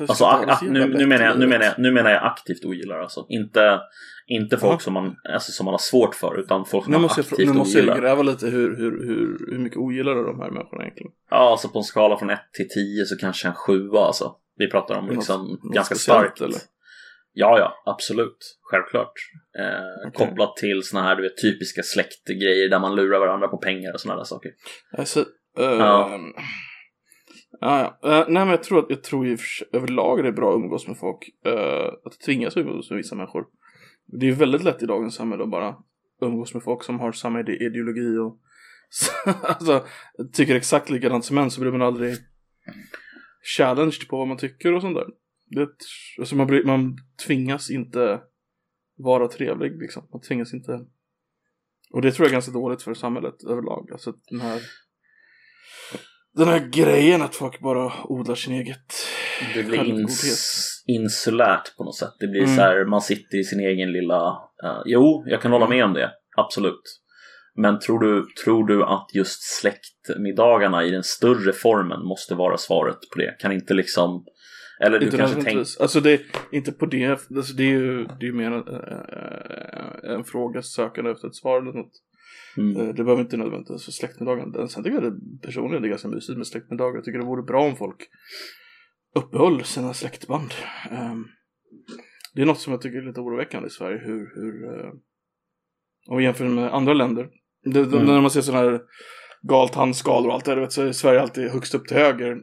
[0.00, 3.26] Alltså, a, nu, nu, menar jag, nu, menar jag, nu menar jag aktivt ogillar alltså.
[3.28, 3.80] Inte,
[4.26, 7.02] inte folk som, man, alltså, som man har svårt för utan folk som nu man
[7.02, 10.40] måste aktivt jag, Nu måste jag gräva lite hur, hur, hur, hur mycket ogillar de
[10.40, 11.12] här människorna egentligen?
[11.30, 14.36] Ja, alltså på en skala från 1 till 10 så kanske en 7 alltså.
[14.56, 16.40] Vi pratar om liksom något, ganska något starkt.
[16.40, 16.58] Eller?
[17.38, 18.58] Ja, ja, absolut.
[18.62, 19.12] Självklart.
[19.58, 20.26] Eh, okay.
[20.26, 24.00] Kopplat till såna här du vet, typiska släktgrejer där man lurar varandra på pengar och
[24.00, 24.52] sådana där saker.
[24.98, 25.26] Alltså, uh,
[25.58, 26.20] ja.
[27.60, 28.08] Ja, ja.
[28.08, 29.38] Uh, nej men jag tror att jag tror ju
[29.72, 31.30] överlag det är bra att umgås med folk.
[31.46, 33.44] Uh, att tvingas umgås med vissa människor.
[34.06, 35.76] Det är väldigt lätt i dagens samhälle att bara
[36.22, 38.38] umgås med folk som har samma ideologi och
[39.42, 39.84] alltså,
[40.32, 42.16] tycker exakt likadant som en så blir man aldrig
[43.56, 45.06] challenged på vad man tycker och sånt där.
[45.46, 45.68] Det,
[46.18, 48.20] alltså man, man tvingas inte
[48.96, 50.08] vara trevlig liksom.
[50.12, 50.80] Man tvingas inte.
[51.92, 53.88] Och det tror jag är ganska dåligt för samhället överlag.
[53.92, 54.60] Alltså den här
[56.36, 58.94] den här grejen att folk bara odlar sin eget
[59.54, 62.12] Det blir ins insulärt på något sätt.
[62.18, 62.56] Det blir mm.
[62.56, 64.28] så här, man sitter i sin egen lilla...
[64.64, 66.10] Uh, jo, jag kan hålla med om det.
[66.36, 66.82] Absolut.
[67.54, 72.98] Men tror du, tror du att just släktmiddagarna i den större formen måste vara svaret
[73.12, 73.36] på det?
[73.38, 74.24] Kan inte liksom...
[74.80, 75.82] Eller du kanske tänker...
[75.82, 77.06] Alltså det är inte på det.
[77.36, 81.62] Alltså det är ju det är mer en, äh, en fråga sökande efter ett svar
[81.62, 81.92] eller något.
[82.56, 82.76] Mm.
[82.76, 84.68] Eh, det behöver inte nödvändigtvis vara släktmiddagen.
[84.68, 86.94] Sen tycker jag det personligen är ganska mysigt med släktmiddagar.
[86.94, 88.08] Jag tycker det vore bra om folk
[89.14, 90.50] uppehöll sina släktband.
[90.90, 91.28] Um,
[92.34, 93.98] det är något som jag tycker är lite oroväckande i Sverige.
[93.98, 94.66] Hur, hur
[96.06, 97.28] om vi jämför med andra länder.
[97.64, 98.04] Det, mm.
[98.04, 98.80] När man ser sådana här
[99.42, 102.36] galtandskalor och allt det där, så är Sverige alltid högst upp till höger.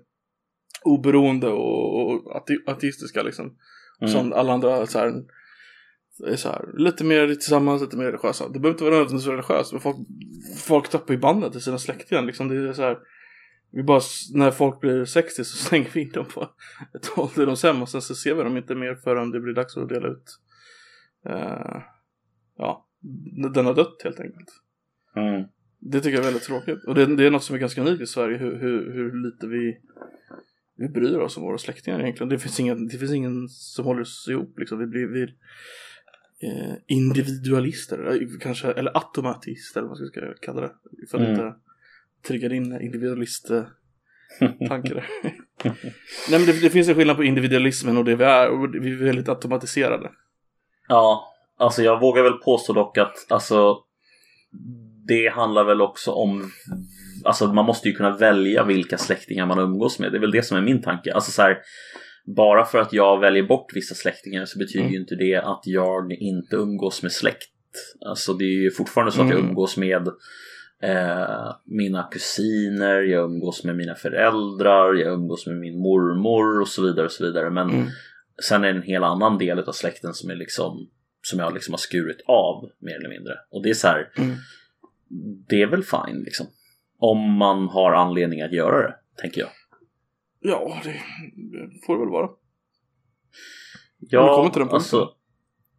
[0.85, 3.57] Oberoende och, och ateistiska liksom.
[4.01, 4.13] Mm.
[4.13, 5.23] Som alla andra så här
[6.25, 8.49] är så här, lite mer tillsammans, lite mer religiösa.
[8.49, 9.97] Det behöver inte vara nödvändigtvis religiöst, men folk,
[10.57, 12.21] folk tappar ju bandet till sina släktingar.
[12.21, 12.47] Liksom.
[12.47, 12.97] Det är så här,
[13.71, 14.01] vi bara,
[14.33, 16.49] när folk blir 60 så slänger vi in dem på
[16.93, 19.89] ett ålderdomshem och sen så ser vi dem inte mer förrän det blir dags att
[19.89, 20.39] dela ut.
[21.29, 21.81] Uh,
[22.57, 22.87] ja,
[23.53, 24.49] den har dött helt enkelt.
[25.15, 25.43] Mm.
[25.79, 26.85] Det tycker jag är väldigt tråkigt.
[26.87, 29.47] Och det, det, är något som är ganska unikt i Sverige, hur, hur, hur lite
[29.47, 29.77] vi,
[30.83, 32.29] vi bryr oss om våra släktingar egentligen.
[32.29, 34.79] Det finns ingen, det finns ingen som håller oss ihop liksom.
[34.79, 35.23] Vi blir, vi,
[36.47, 40.71] eh, individualister, kanske, eller automatister eller vad man ska kalla det.
[41.11, 41.31] För att mm.
[41.31, 41.55] inte
[42.27, 45.05] trigga din individualist-tanke där.
[46.29, 48.91] Nej men det, det, finns en skillnad på individualismen och det vi är, och vi
[48.91, 50.11] är väldigt automatiserade.
[50.87, 53.77] Ja, alltså jag vågar väl påstå dock att alltså
[55.07, 56.51] det handlar väl också om
[57.25, 60.11] Alltså man måste ju kunna välja vilka släktingar man umgås med.
[60.11, 61.13] Det är väl det som är min tanke.
[61.13, 61.57] Alltså så här,
[62.25, 64.93] bara för att jag väljer bort vissa släktingar så betyder mm.
[64.93, 67.49] ju inte det att jag inte umgås med släkt.
[68.05, 69.49] Alltså det är ju fortfarande så att jag mm.
[69.49, 70.07] umgås med
[70.83, 76.81] eh, mina kusiner, jag umgås med mina föräldrar, jag umgås med min mormor och så
[76.81, 77.49] vidare och så vidare.
[77.49, 77.87] Men mm.
[78.43, 80.89] sen är det en hel annan del av släkten som är liksom
[81.21, 83.33] som jag liksom har skurit av mer eller mindre.
[83.49, 84.35] Och det är så här, mm.
[85.49, 86.47] det är väl fine liksom.
[87.11, 89.49] Om man har anledning att göra det, tänker jag.
[90.39, 90.89] Ja, det,
[91.35, 92.29] det får det väl vara.
[93.99, 95.09] Ja, alltså,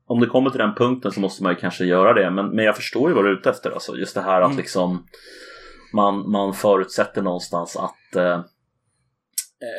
[0.06, 2.30] om det kommer till den punkten så måste man ju kanske göra det.
[2.30, 3.70] Men, men jag förstår ju vad du är ute efter.
[3.70, 4.56] Alltså, just det här att Mm.
[4.56, 5.06] liksom
[5.94, 8.40] man, man förutsätter någonstans att eh,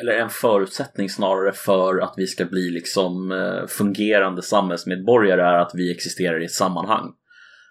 [0.00, 5.72] eller en förutsättning snarare för att vi ska bli liksom eh, fungerande samhällsmedborgare är att
[5.74, 7.12] vi existerar i ett sammanhang.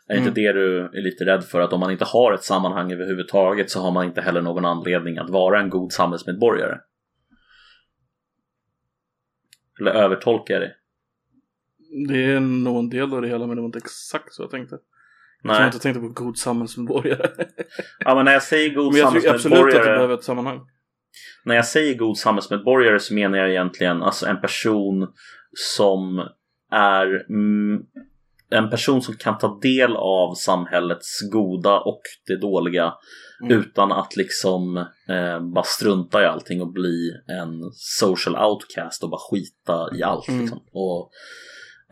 [0.07, 0.27] Är Mm.
[0.27, 1.61] inte det du är lite rädd för?
[1.61, 5.17] Att om man inte har ett sammanhang överhuvudtaget så har man inte heller någon anledning
[5.17, 6.77] att vara en god samhällsmedborgare?
[9.79, 10.75] Eller övertolkar jag det?
[12.07, 14.51] Det är nog en del av det hela men det var inte exakt så jag
[14.51, 14.77] tänkte.
[15.41, 15.65] Jag tror Nej.
[15.67, 17.29] inte tänkte på god samhällsmedborgare.
[17.99, 20.23] Ja, men när jag säger god men jag tycker absolut att du samhällsmedborgare behöver ett
[20.23, 20.59] sammanhang.
[21.45, 25.07] När jag säger god samhällsmedborgare så menar jag egentligen alltså en person
[25.53, 26.27] som
[26.71, 27.83] är mm,
[28.49, 32.93] en person som kan ta del av samhällets goda och det dåliga
[33.41, 33.59] Mm.
[33.59, 34.77] utan att liksom
[35.09, 40.27] eh, bara strunta i allting och bli en social outcast och bara skita i allt.
[40.27, 40.41] Mm.
[40.41, 40.59] Liksom.
[40.71, 41.09] Och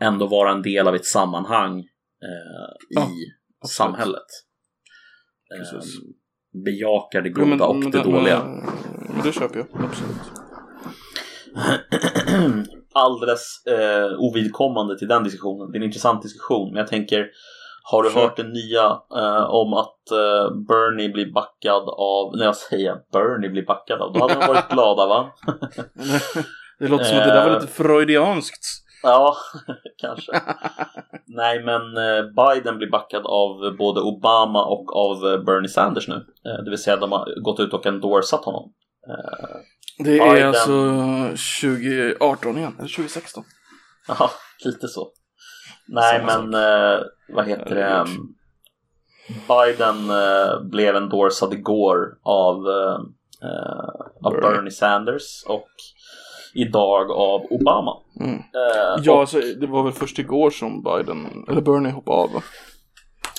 [0.00, 1.78] ändå vara en del av ett sammanhang
[2.22, 3.06] eh, i
[3.60, 4.26] Ja, samhället.
[5.60, 5.80] Eh,
[6.64, 8.44] bejakar det goda men- och men det dåliga.
[8.44, 8.64] Men,
[9.14, 10.16] men det köper jag, absolut.
[12.94, 15.72] alldeles eh, ovidkommande till den diskussionen.
[15.72, 17.26] Det är en intressant diskussion, men jag tänker
[17.90, 18.84] har du hört det nya
[19.16, 24.12] eh, om att eh, Bernie blir backad av, när jag säger Bernie blir backad av,
[24.12, 25.30] då hade de varit glada va?
[26.78, 27.60] det låter som att det där var Eh.
[27.60, 28.66] lite freudianskt.
[29.02, 29.36] Ja,
[29.96, 30.32] kanske.
[31.26, 36.14] Nej, men eh, Biden blir backad av både Obama och av eh, Bernie Sanders nu.
[36.14, 38.72] Eh, det vill säga de har gått ut och endorsat honom.
[39.98, 40.48] Det är Biden.
[40.48, 40.72] alltså
[41.62, 43.44] 2018 igen, eller 2016.
[44.08, 44.30] Ja,
[44.64, 45.08] lite så.
[45.88, 46.54] Nej, Samma men
[46.94, 47.00] eh,
[47.34, 47.82] vad heter det?
[47.84, 48.16] Herregud.
[49.48, 53.00] Biden eh, blev endorsad igår av, eh,
[53.48, 54.70] eh, av Bernie.
[54.70, 55.68] Sanders och
[56.54, 57.92] idag av Obama.
[58.20, 58.34] Mm.
[58.34, 62.30] Eh, Ja, och, alltså, det var väl först igår som Biden, eller Bernie hoppade av?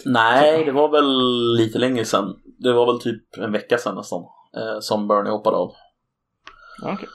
[0.05, 1.09] Nej, det var väl
[1.57, 2.35] lite längre sedan.
[2.59, 4.21] Det var väl typ en vecka sedan nästan
[4.57, 5.71] eh, som Bernie hoppade av.
[6.81, 7.09] Okej.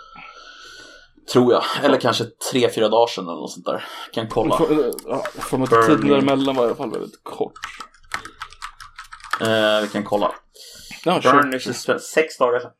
[1.32, 1.62] Tror jag.
[1.82, 3.84] Eller kanske tre, fyra dagar sedan eller något sånt där.
[4.12, 4.56] Kan kolla.
[4.56, 7.52] För, ja, för att tiden däremellan var i alla fall väldigt kort.
[9.40, 10.32] Eh, vi kan kolla.
[11.04, 11.98] Ja, Bernie, kör.
[11.98, 12.72] sex dagar sedan.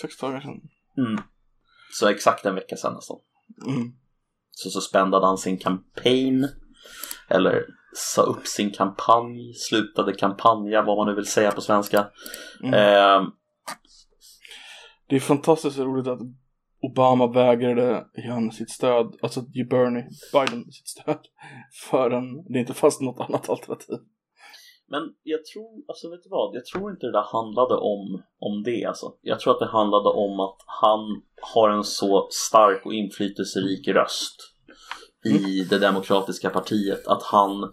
[0.00, 0.60] Sex dagar sedan.
[0.98, 1.22] Mm.
[1.92, 3.16] Så exakt en vecka sedan nästan.
[3.66, 3.92] Mm.
[4.50, 6.48] Så suspendade han sin campaign.
[7.28, 12.06] Eller sa upp sin kampanj, slutade kampanja, vad man nu vill säga på svenska.
[12.62, 12.74] Mm.
[12.74, 13.28] Eh,
[15.10, 16.20] Det är fantastiskt roligt att
[16.82, 21.18] Obama vägrade ge han sitt stöd, alltså ge Bernie, Biden sitt stöd,
[21.90, 23.98] förrän det inte fanns något annat alternativ.
[24.88, 26.56] men jag tror, alltså vet du vad?
[26.56, 29.06] Jag tror inte det där handlade om, om det alltså.
[29.22, 31.22] Jag tror att det handlade om att han
[31.54, 34.36] har en så stark och inflytelserik röst
[35.24, 37.72] i det demokratiska partiet att han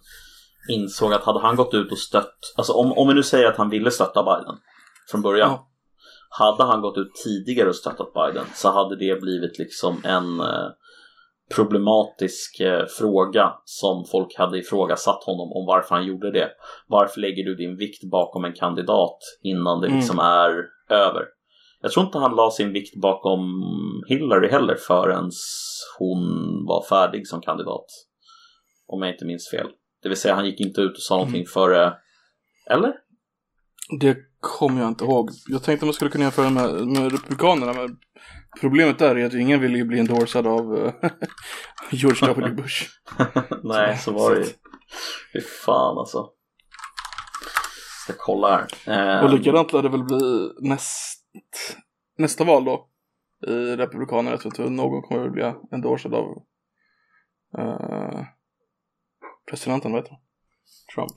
[0.70, 3.58] insåg att hade han gått ut och stött, alltså om, om vi nu säger att
[3.58, 4.56] han ville stötta Biden
[5.12, 5.50] från början.
[5.50, 5.70] Ja.
[6.30, 10.70] Hade han gått ut tidigare och stöttat Biden så hade det blivit liksom en eh,
[11.56, 16.50] problematisk eh, fråga som folk hade ifrågasatt honom om varför han gjorde det.
[16.88, 20.00] Varför lägger du din vikt bakom en kandidat innan det Mm.
[20.00, 21.24] liksom är över?
[21.82, 23.42] Jag tror inte han la sin vikt bakom
[24.08, 25.32] Hillary heller förrän
[26.00, 26.20] hon
[26.66, 27.86] var färdig som kandidat.
[28.88, 29.68] Om jag inte minns fel.
[30.04, 31.94] Det vill säga han gick inte ut och sa någonting före...
[32.70, 32.94] Eller?
[34.00, 35.30] Det kommer jag inte ihåg.
[35.48, 37.98] Jag tänkte man skulle kunna jämföra med, med Republikanerna, men
[38.60, 40.94] problemet där är att ingen vill ju bli endorsad av eh,
[41.92, 42.54] George W.
[42.56, 42.86] Bush.
[43.64, 44.46] Nej, så var det ju.
[45.34, 46.30] Fy fan alltså.
[48.04, 49.18] Ska kolla här.
[49.18, 51.26] Eh, Och likadant lär det väl bli näst,
[52.18, 52.90] nästa val då.
[53.48, 54.32] I Republikanerna.
[54.32, 56.26] Jag tror inte någon kommer att bli endorsad av
[57.58, 58.22] eh,
[59.50, 60.22] presidenten, vad heter han?
[60.96, 61.12] Trump.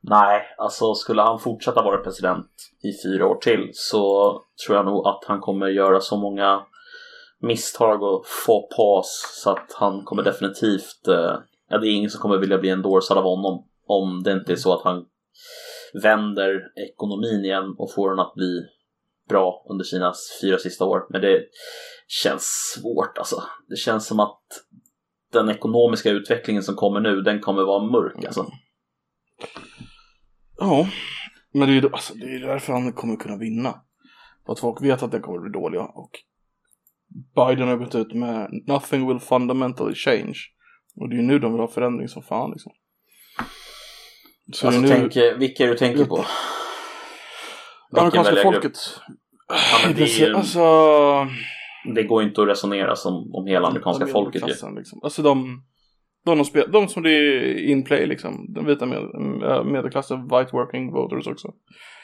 [0.00, 2.46] Nej, alltså skulle han fortsätta vara president
[2.82, 4.32] i fyra år till så
[4.66, 6.62] tror jag nog att han kommer göra så många
[7.40, 11.36] misstag och få pass så att han kommer definitivt, eh,
[11.68, 14.56] ja det är ingen som kommer vilja bli endorsad av honom om det inte är
[14.56, 15.04] så att han
[16.02, 18.62] vänder ekonomin igen och får den att bli
[19.28, 21.06] bra under sina fyra sista år.
[21.10, 21.44] Men det
[22.08, 22.42] känns
[22.74, 23.42] svårt alltså.
[23.68, 24.42] Det känns som att
[25.32, 28.46] den ekonomiska utvecklingen som kommer nu, den kommer vara mörk alltså.
[30.58, 30.88] Ja,
[31.54, 33.74] men det är ju alltså, det är därför han kommer kunna vinna.
[34.46, 36.10] För att folk vet att den kommer bli dåliga och
[37.34, 40.38] Biden har gått ut med nothing will fundamentally change.
[40.96, 42.72] Och det är ju nu de vill ha förändring som fan liksom.
[44.52, 46.16] Så Alltså det är nu tänk, vilka du tänker på?
[47.90, 48.78] Vilken amerikanska folket.
[49.48, 50.62] Ja, det, är ju, Alltså,
[51.94, 54.46] det går inte att resonera som om hela amerikanska folket ju.
[54.46, 55.00] liksom.
[55.02, 55.62] Alltså de,
[56.24, 58.46] De, de, de som det är in play liksom.
[58.48, 59.02] Den vita med,
[59.66, 61.48] medelklassen, white working voters också.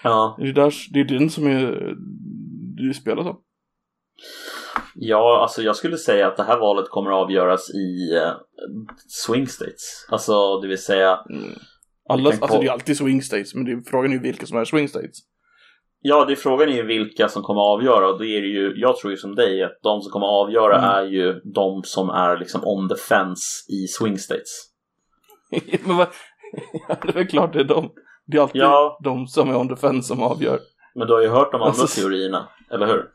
[0.02, 0.36] Ja.
[0.38, 1.94] Det är, där, det är den som är,
[2.88, 3.36] det spelar så.
[4.94, 8.32] Ja, alltså jag skulle säga att det här valet kommer att avgöras i uh,
[9.26, 10.06] swing states.
[10.10, 11.50] Alltså det vill säga mm.
[12.08, 14.64] Alla, alltså det är alltid swing states, men det frågan är ju vilka som är
[14.64, 15.18] swing states.
[16.06, 18.48] Ja, det är frågan är ju vilka som kommer att avgöra och då är det
[18.48, 20.90] ju, jag tror ju som dig att de som kommer att avgöra mm.
[20.90, 24.70] är ju de som är liksom on the fence i swing states.
[25.86, 26.06] men vad,
[26.88, 27.90] ja, det är väl klart det är de.
[28.26, 28.98] Det är alltid ja.
[29.04, 30.58] de som är on the fence som avgör.
[30.94, 33.10] Men du har ju hört de andra alltså, teorierna, eller hur?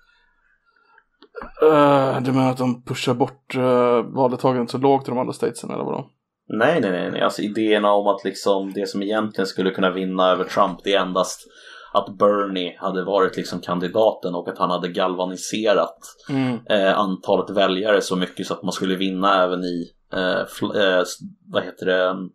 [1.63, 5.71] Uh, du menar att de pushar bort uh, valdeltagandet så lågt i de andra statesen
[5.71, 6.09] eller vadå?
[6.47, 7.21] Nej, nej, nej, nej.
[7.21, 11.01] Alltså idéerna om att liksom det som egentligen skulle kunna vinna över Trump det är
[11.01, 11.47] endast
[11.91, 15.97] att Bernie hade varit liksom kandidaten och att han hade galvaniserat
[16.29, 16.59] mm.
[16.69, 20.39] eh, antalet väljare så mycket så att man skulle vinna även i eh,
[20.81, 21.03] eh,
[21.47, 22.29] vad heter det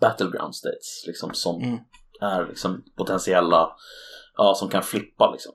[0.00, 1.78] battleground states liksom som mm.
[2.20, 3.72] är liksom potentiella
[4.36, 5.52] ja, som kan flippa liksom.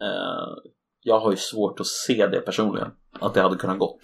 [0.00, 0.70] Eh,
[1.02, 4.00] jag har ju svårt att se det personligen att det hade kunnat gått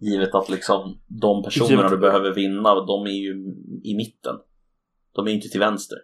[0.00, 1.90] givet att liksom de personerna givet...
[1.90, 3.32] du behöver vinna de är ju
[3.84, 4.36] i mitten
[5.14, 5.98] de är inte till vänster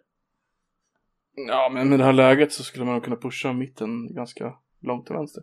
[1.37, 5.17] Ja, men med det här läget så skulle man kunna pusha mitten ganska långt till
[5.17, 5.43] vänster.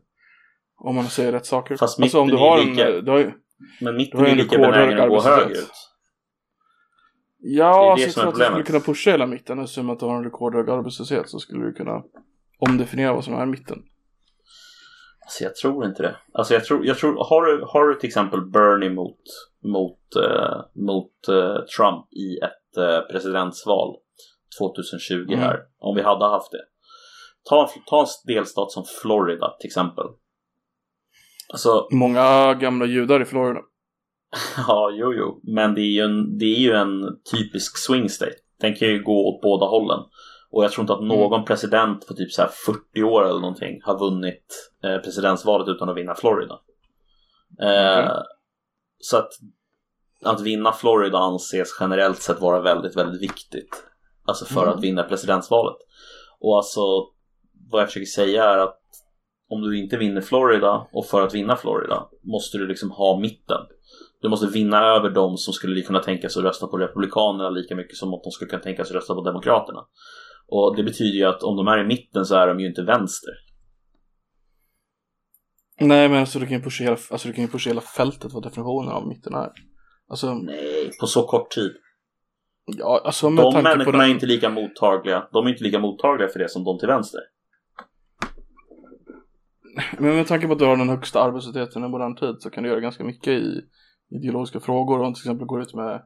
[0.77, 1.77] Om man säger rätt saker.
[1.77, 2.97] Fast mitten alltså, om du har är lika...
[2.97, 3.34] En, du har,
[3.82, 5.71] men mitten är lika benägen att gå högerut.
[7.38, 9.60] Ja, det är det så att du skulle kunna pusha hela mitten.
[9.60, 12.04] Eftersom att du har en rekordhög arbetslöshet så skulle du kunna
[12.60, 13.84] omdefiniera vad som är mitten.
[15.25, 16.15] Alltså jag tror inte det.
[16.34, 19.19] Alltså jag tror, jag tror har, du, har du till exempel Bernie mot,
[19.63, 23.95] mot, uh, mot uh, Trump i ett uh, presidentsval
[24.59, 25.65] 2020 här, mm.
[25.79, 26.63] om vi hade haft det.
[27.49, 30.05] Ta, ta en delstat som Florida till exempel.
[31.49, 33.59] Alltså, Många gamla judar i Florida.
[34.67, 35.39] ja, jo, jo.
[35.43, 38.35] Men det är, ju en, det är ju en typisk swing state.
[38.59, 39.99] Den kan ju gå åt båda hållen.
[40.51, 41.17] Och jag tror inte att mm.
[41.17, 41.45] någon mm.
[41.45, 46.15] president på typ så 40 år eller någonting har vunnit eh, presidentsvalet utan att vinna
[46.15, 46.59] Florida.
[47.61, 48.11] Eh.
[48.97, 49.29] Så att,
[50.23, 53.83] att vinna Florida anses generellt sett vara väldigt, väldigt viktigt.
[54.32, 54.74] Alltså för mm.
[54.74, 55.78] att vinna presidentsvalet.
[56.39, 56.82] Och alltså
[57.72, 58.78] vad jag försöker säga är att
[59.50, 63.62] om du inte vinner Florida och för att vinna Florida måste du liksom ha mitten.
[64.22, 67.76] Du måste vinna över dem som skulle kunna tänka sig att rösta på Republikanerna lika
[67.76, 69.80] mycket som att de skulle kunna tänka sig att rösta på Demokraterna.
[70.48, 72.82] Och det betyder ju att om de är i mitten så är de ju inte
[72.82, 73.34] vänster.
[75.80, 78.34] Nej men alltså du kan ju pusha hela, alltså, du kan ju pusha hela fältet
[78.34, 79.52] vad definitionen av mitten är.
[80.10, 80.34] Alltså...
[80.34, 81.72] Nej, på så kort tid.
[82.65, 84.08] Ja, alltså med de människorna den...
[84.08, 85.28] är inte lika mottagliga.
[85.32, 87.21] De är inte lika mottagliga för det som de till vänster.
[89.97, 92.63] Men med tanke på att du har den högsta arbetslösheten i modern tid så kan
[92.63, 93.62] du göra ganska mycket i
[94.10, 95.02] ideologiska frågor.
[95.02, 96.02] Om till exempel går ut med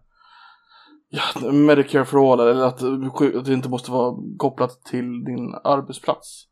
[1.10, 2.84] ja, Medicare for all eller att,
[3.36, 6.48] att det inte måste vara kopplat till din arbetsplats.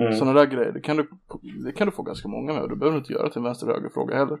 [0.00, 0.12] Mm.
[0.12, 1.08] Sådana där grejer, det kan, du,
[1.64, 3.90] det kan du få ganska många med och du behöver inte göra till en vänster-höger
[3.94, 4.38] fråga heller.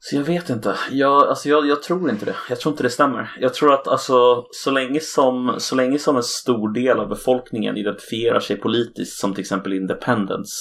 [0.00, 0.76] Så jag vet inte.
[0.90, 2.36] Jag, alltså jag, jag, tror inte det.
[2.48, 3.30] Jag tror inte det stämmer.
[3.40, 7.76] Jag tror att alltså, så, länge som, så länge som en stor del av befolkningen
[7.76, 10.52] identifierar sig politiskt som till exempel independence.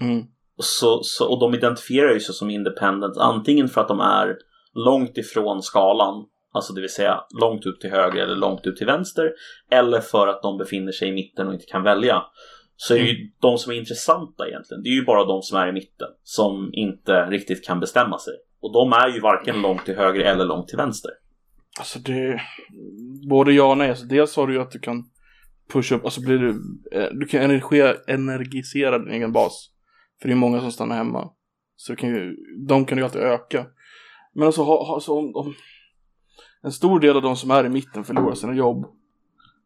[0.00, 0.24] Mm.
[0.56, 4.36] Så, så, och de identifierar sig som independence antingen för att de är
[4.74, 6.24] långt ifrån skalan.
[6.54, 9.32] Alltså det vill säga långt ut till höger eller långt ut till vänster.
[9.70, 12.22] Eller för att de befinner sig i mitten och inte kan välja.
[12.76, 13.32] Så är det ju mm.
[13.40, 14.82] de som är intressanta egentligen.
[14.82, 16.08] Det är ju bara de som är i mitten.
[16.22, 18.34] Som inte riktigt kan bestämma sig.
[18.62, 21.10] Och de är ju varken långt till höger eller långt till vänster.
[21.78, 22.40] Alltså det...
[23.28, 23.88] Både ja och nej.
[23.88, 25.04] Alltså dels har du ju att du kan
[25.72, 26.50] pusha upp, alltså blir du...
[26.92, 29.70] Eh, du kan energi, energisera din egen bas.
[30.20, 31.30] För det är många som stannar hemma.
[31.76, 32.36] Så kan ju,
[32.68, 33.66] de kan ju alltid öka.
[34.34, 35.54] Men alltså, ha, alltså om, om
[36.62, 38.86] en stor del av de som är i mitten förlorar sina jobb.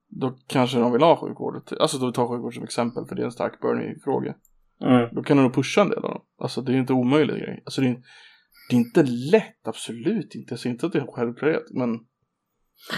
[0.09, 1.73] Då kanske de vill ha sjukvård.
[1.81, 4.35] Alltså då tar sjukvård som exempel för det är en stark Bernie-fråga.
[4.81, 5.09] Mm.
[5.13, 6.23] Då kan de nog pusha en del av dem.
[6.39, 7.63] Alltså det är inte omöjligt grej.
[7.65, 8.03] Alltså det är,
[8.69, 10.53] det är inte lätt, absolut inte.
[10.53, 11.91] Jag säger inte att det är självklarhet, men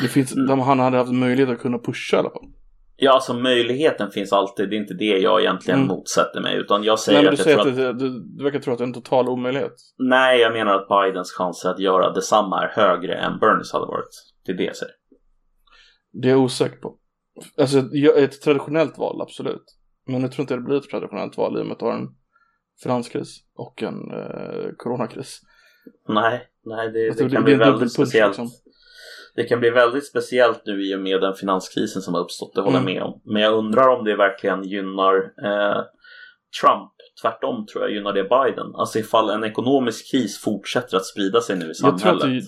[0.02, 0.58] det finns, mm.
[0.58, 2.52] han hade haft möjlighet att kunna pusha i alla fall.
[3.00, 4.70] Ja, alltså möjligheten finns alltid.
[4.70, 5.88] Det är inte det jag egentligen mm.
[5.88, 6.56] motsätter mig.
[6.56, 8.78] Utan jag säger Nej, att du säger tror att, att du, du verkar tro att
[8.78, 9.74] det är en total omöjlighet.
[9.98, 14.10] Nej, jag menar att Bidens chanser att göra detsamma är högre än Bernies hade varit.
[14.44, 14.94] Det är det jag säger.
[16.12, 16.98] Det är jag osäker på.
[17.60, 17.78] Alltså
[18.16, 19.64] ett traditionellt val, absolut.
[20.06, 21.92] Men jag tror inte det blir ett traditionellt val i och med att du har
[21.92, 22.08] en
[22.82, 25.40] finanskris och en eh, coronakris.
[26.08, 28.38] Nej, nej det, det, det kan bli väldigt speciellt.
[28.38, 28.48] Liksom.
[29.34, 32.60] Det kan bli väldigt speciellt nu i och med den finanskrisen som har uppstått, det
[32.60, 32.94] håller jag mm.
[32.94, 33.20] med om.
[33.24, 35.82] Men jag undrar om det verkligen gynnar eh,
[36.60, 36.92] Trump.
[37.22, 38.74] Tvärtom tror jag gynnar det Biden.
[38.74, 42.00] Alltså ifall en ekonomisk kris fortsätter att sprida sig nu i Jag samhället.
[42.22, 42.46] tror att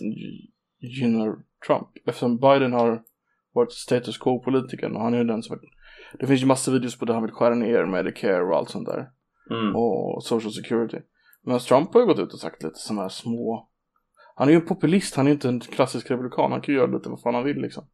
[0.81, 3.03] det gynnar Trump eftersom Biden har
[3.55, 5.59] varit status quo-politikern och han är den som
[6.19, 8.89] Det finns ju massor videos på där han vill skära ner Medicare och allt sånt
[8.89, 9.09] där.
[9.51, 9.77] Mm.
[9.77, 10.99] Och social security.
[11.47, 13.69] Men Trump har ju gått ut och sagt lite sådana här små
[14.37, 16.53] Han är ju en populist, han är ju inte en klassisk republikan.
[16.53, 17.85] Han kan ju göra lite vad fan han vill liksom.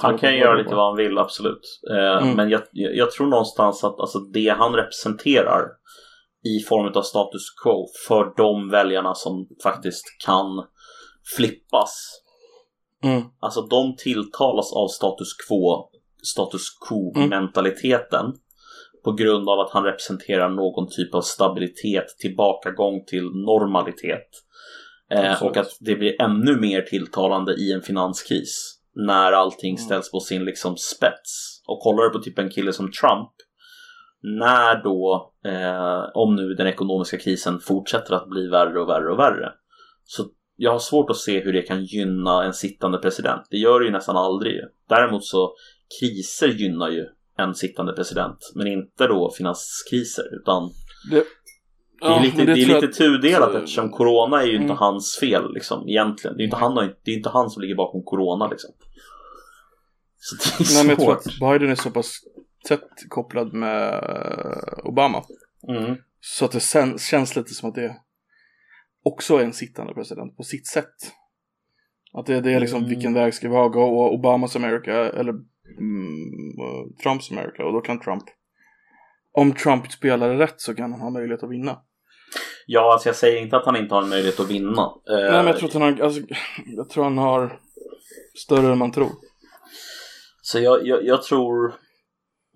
[0.00, 1.80] Han kan göra lite vad han vill, absolut.
[1.90, 2.36] Eh, Mm.
[2.36, 5.62] Men jag, jag tror någonstans att alltså, det han representerar
[6.44, 10.64] i form av status quo för de väljarna som faktiskt kan
[11.36, 12.22] flippas.
[13.04, 13.22] Mm.
[13.40, 15.90] Alltså de tilltalas av status quo,
[16.22, 18.34] status quo-mentaliteten
[19.04, 24.28] på grund av att han representerar någon typ av stabilitet, tillbakagång till normalitet.
[25.10, 29.78] Eh, och att det blir ännu mer tilltalande i en finanskris när allting Mm.
[29.78, 31.62] ställs på sin liksom spets.
[31.66, 33.30] Och kollar du på typ en kille som Trump
[34.22, 39.18] när då, eh, om nu den ekonomiska krisen fortsätter att bli värre och värre och
[39.18, 39.52] värre.
[40.04, 40.24] Så
[40.56, 43.42] jag har svårt att se hur det kan gynna en sittande president.
[43.50, 44.60] Det gör det ju nästan aldrig.
[44.88, 45.54] Däremot så
[46.00, 47.06] kriser gynnar ju
[47.42, 50.70] en sittande president, men inte då finanskriser, utan
[51.10, 51.24] Det, det är
[52.10, 54.76] Ja, lite, men det är lite att- tudelat eftersom corona är ju inte Mm.
[54.76, 56.36] hans fel liksom, egentligen.
[56.36, 58.70] Det är, inte han, det är inte han som ligger bakom corona liksom.
[60.16, 61.26] Så det är Nej men jag tror svårt.
[61.26, 62.18] att Biden är så pass
[62.68, 65.22] tätt kopplad med eh, Obama.
[65.68, 65.96] Mm.
[66.20, 67.96] Så att det sen, känns lite som att det
[69.02, 70.94] också är en sittande president på sitt sätt.
[72.12, 72.88] Att det, det är liksom Mm.
[72.90, 73.68] vilken väg ska vi ha?
[73.68, 75.34] Gå Obamas America eller
[75.78, 77.64] mm, eh, Trumps America?
[77.64, 78.24] Och då kan Trump
[79.32, 81.78] om Trump spelar rätt så kan han ha möjlighet att vinna.
[82.66, 84.82] Ja, alltså jag säger inte att han inte har en möjlighet att vinna.
[84.82, 86.20] Eh, Nej men jag tror att han har, alltså,
[86.76, 87.58] jag tror han har
[88.38, 89.10] större än man tror.
[90.42, 91.74] Så jag, jag, jag tror,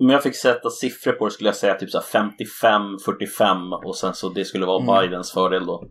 [0.01, 3.97] om jag fick sätta siffror på det skulle jag säga typ så här 55-45 och
[3.97, 5.03] sen så det skulle vara Mm.
[5.11, 5.85] Bidens fördel då.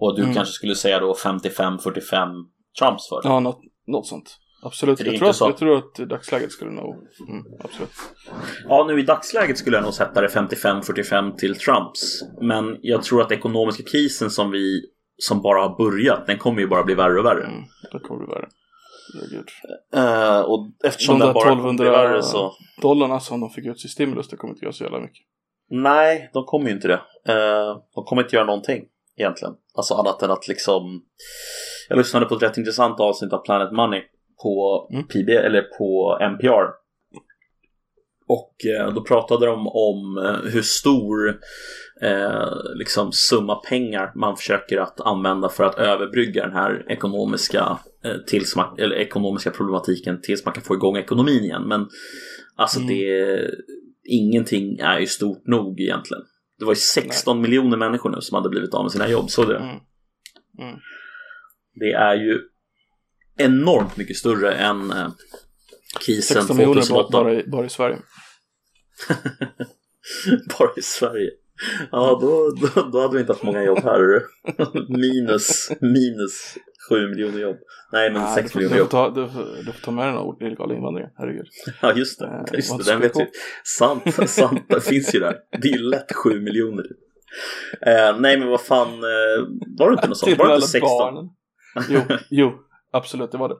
[0.00, 0.34] Och du Mm.
[0.34, 2.44] kanske skulle säga då 55-45
[2.78, 3.30] Trumps fördel.
[3.30, 4.36] Ja, något, något sånt.
[4.66, 5.00] Absolut.
[5.00, 6.94] Jag tror, att, jag tror att i dagsläget skulle nog,
[7.28, 7.90] mm, absolut.
[8.68, 12.22] Ja, nu i dagsläget skulle jag nog sätta det 55-45 till Trumps.
[12.40, 14.82] Men jag tror att ekonomiska krisen som vi
[15.18, 17.44] som bara har börjat, den kommer ju bara bli värre och värre.
[17.44, 17.62] Mm,
[17.92, 18.48] det kommer bli värre.
[19.94, 22.52] Eh, och eftersom De den bara kommer bli 1200 värre så...
[22.82, 25.26] dollarna som de fick ut i stimulus, det kommer inte göra så jävla mycket.
[25.70, 27.00] Nej, de kommer ju inte det.
[27.28, 28.84] Eh, de kommer inte göra någonting
[29.16, 29.54] egentligen.
[29.74, 31.02] Alltså annat än att liksom...
[31.88, 34.02] Jag lyssnade på ett rätt intressant avsnitt av Planet Money
[34.42, 35.06] på Mm.
[35.06, 36.66] PB, eller på NPR.
[38.28, 41.28] Och eh, då pratade de om eh, hur stor
[42.02, 48.16] eh, liksom summa pengar man försöker att använda för att överbrygga den här ekonomiska, eh,
[48.26, 51.62] tills man, eller ekonomiska problematiken tills man kan få igång ekonomin igen.
[51.68, 51.88] Men
[52.56, 52.88] alltså Mm.
[52.88, 53.50] det
[54.08, 56.22] ingenting är ju stort nog egentligen.
[56.58, 59.44] Det var ju 16 miljoner människor nu som hade blivit av med sina jobb, så
[59.44, 59.56] det.
[59.56, 59.68] Mm.
[60.58, 60.78] Mm.
[61.74, 62.40] Det är ju
[63.36, 65.08] enormt mycket större än eh,
[66.00, 67.08] krisen 16 miljoner 2008.
[67.12, 67.98] bara, bara, i, bara i Sverige.
[70.58, 71.30] Bara i Sverige.
[71.92, 74.22] Ja, då, då, då hade vi inte haft många jobb här.
[74.98, 76.54] minus, minus
[76.88, 77.56] 7 miljoner jobb.
[77.92, 79.14] Nej, men Nej, 6 du, får, miljoner du, får jobb.
[79.14, 81.46] ta, du, får, du får ta med den här illegal invandringen, herregud.
[81.82, 82.26] Ja, just det.
[82.26, 83.26] Eh, Just det den vet vi.
[83.64, 84.64] Sant, sant.
[84.68, 85.36] Det finns ju där.
[85.62, 86.84] Det är lätt 7 miljoner.
[87.86, 88.88] Eh, nej, men vad fan.
[88.88, 89.44] Eh,
[89.78, 90.38] var det inte något sånt?
[90.38, 90.88] Var det inte 16?
[90.98, 91.24] barnen.
[91.88, 92.52] Jo, jo,
[92.96, 93.58] absolut, det var det.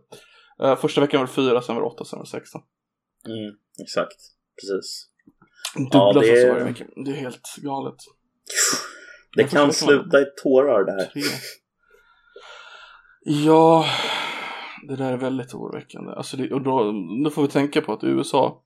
[0.66, 2.62] Eh, första veckan var det fyra, sen var det åtta, sen var det 16.
[3.28, 4.16] Mm, exakt.
[4.61, 5.09] Precis.
[5.93, 6.51] Dubbla det- det...
[6.53, 6.84] varje vecka.
[7.05, 7.95] Det är helt galet.
[9.37, 9.72] Det Jag kan det.
[9.74, 11.05] sluta i tårar det här.
[11.11, 11.22] Tre.
[13.20, 13.87] Ja,
[14.89, 16.12] det där är väldigt oroväckande.
[16.12, 16.93] Alltså det, och då,
[17.24, 18.62] då får vi tänka på att i USA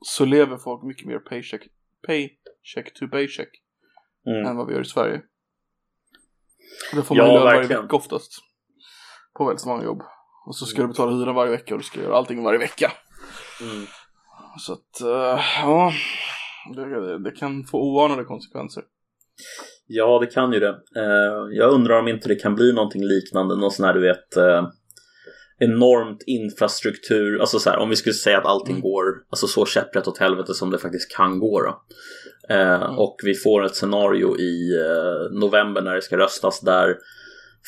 [0.00, 1.62] så lever folk mycket mer paycheck,
[2.06, 3.48] paycheck to paycheck
[4.26, 4.46] Mm.
[4.46, 5.22] än vad vi gör i Sverige.
[6.90, 8.32] Och då får Ja, man ju lön varje vecka oftast.
[9.38, 10.02] På väldigt många jobb.
[10.46, 12.92] Och så ska du betala hyran varje vecka och du ska göra allting varje vecka.
[13.62, 13.86] Mm.
[14.58, 15.92] Så att, eh, ja.
[16.74, 18.82] Det, det kan få oanade konsekvenser.
[19.86, 20.78] Ja, det kan ju det.
[20.96, 24.36] Eh, jag undrar om inte det kan bli någonting liknande, någon sån här du vet
[24.36, 24.68] eh,
[25.58, 28.82] enormt infrastruktur, alltså så här, om vi skulle säga att allting Mm.
[28.82, 31.82] går alltså så käpprätt åt helvete som det faktiskt kan gå då.
[32.54, 32.98] Eh, Mm.
[32.98, 36.96] Och vi får ett scenario i eh, november när det ska röstas där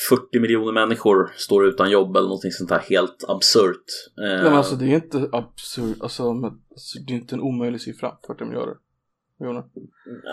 [0.08, 3.84] 40 miljoner människor står utan jobb eller någonting sånt här helt absurt.
[4.22, 7.40] Eh, Ja, men alltså det är inte absurt, alltså, men, alltså det är inte en
[7.40, 8.74] omöjlig siffra, 40 miljarder.
[9.40, 9.64] miljoner.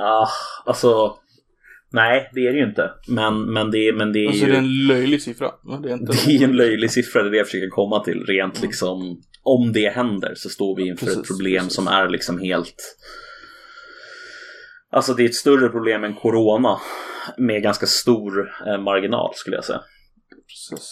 [0.01, 0.28] ah,
[0.65, 1.18] alltså,
[1.91, 2.91] nej det är det ju inte.
[3.07, 4.51] Men, men, det, men det är Alltså ju...
[4.51, 7.30] det är en löjlig siffra, men det är inte Det är en löjlig siffra, det
[7.30, 8.26] är det jag försöker komma till.
[8.26, 8.68] Rent Mm.
[8.68, 11.74] liksom, om det händer så står vi inför ett Precis, problem precis.
[11.76, 12.76] som är liksom helt...
[14.91, 16.77] Alltså det är ett större problem än corona
[17.38, 19.81] med ganska stor eh, marginal skulle jag säga.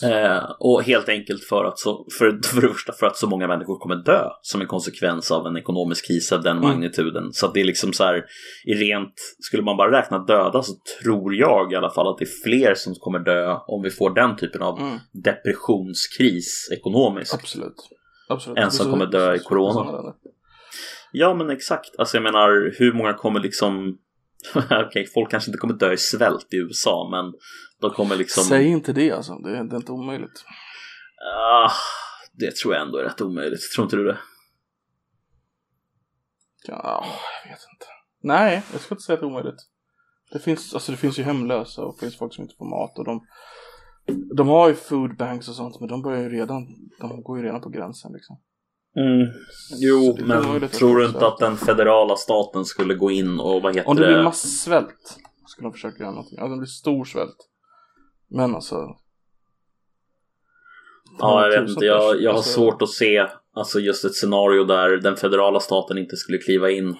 [0.04, 3.48] Eh, och helt enkelt för att, så, för, för det första för att så många
[3.48, 6.70] människor kommer dö som en konsekvens av en ekonomisk kris av den mm.
[6.70, 7.34] magnituden.
[7.34, 8.26] Så att det är liksom så här,
[8.66, 12.26] i rent, skulle man bara räkna döda så tror jag i alla fall att det
[12.26, 14.98] är fler som kommer dö om vi får den typen av mm.
[15.24, 17.34] depressionskris ekonomiskt.
[17.34, 17.90] Absolut.
[18.30, 18.58] Absolut.
[18.58, 20.14] Än som kommer dö i corona.
[21.18, 23.98] Ja men exakt, alltså jag menar hur många kommer liksom
[24.56, 27.34] Okej, okay, folk kanske inte kommer dö i svält i USA men
[27.82, 28.44] de kommer liksom...
[28.44, 30.46] Säg inte det alltså, det är, det är inte omöjligt.
[31.36, 31.72] Ah,
[32.34, 34.18] det tror jag ändå är rätt omöjligt, tror inte du det?
[36.68, 37.06] Ja,
[37.44, 37.86] jag vet inte.
[38.24, 39.62] Nej, jag ska inte säga att det är omöjligt.
[40.32, 43.00] Det finns, alltså det finns ju hemlösa och det finns folk som inte får mat
[43.00, 43.28] och de
[44.36, 46.68] De har ju food banks och sånt men de börjar ju redan,
[47.00, 48.42] de går ju redan på gränsen liksom.
[48.96, 49.28] Mm.
[49.82, 53.90] Jo, men tror du inte att den federala staten skulle gå in och vad heter
[53.90, 56.40] Om det blir massvält skulle de försöka göra någonting.
[56.40, 57.38] Alltså det blir stor svält.
[58.30, 58.76] Men alltså.
[61.20, 61.86] Ja, jag vet inte.
[61.86, 62.54] Jag, jag har alltså...
[62.54, 66.96] svårt att se alltså just ett scenario där den federala staten inte skulle kliva in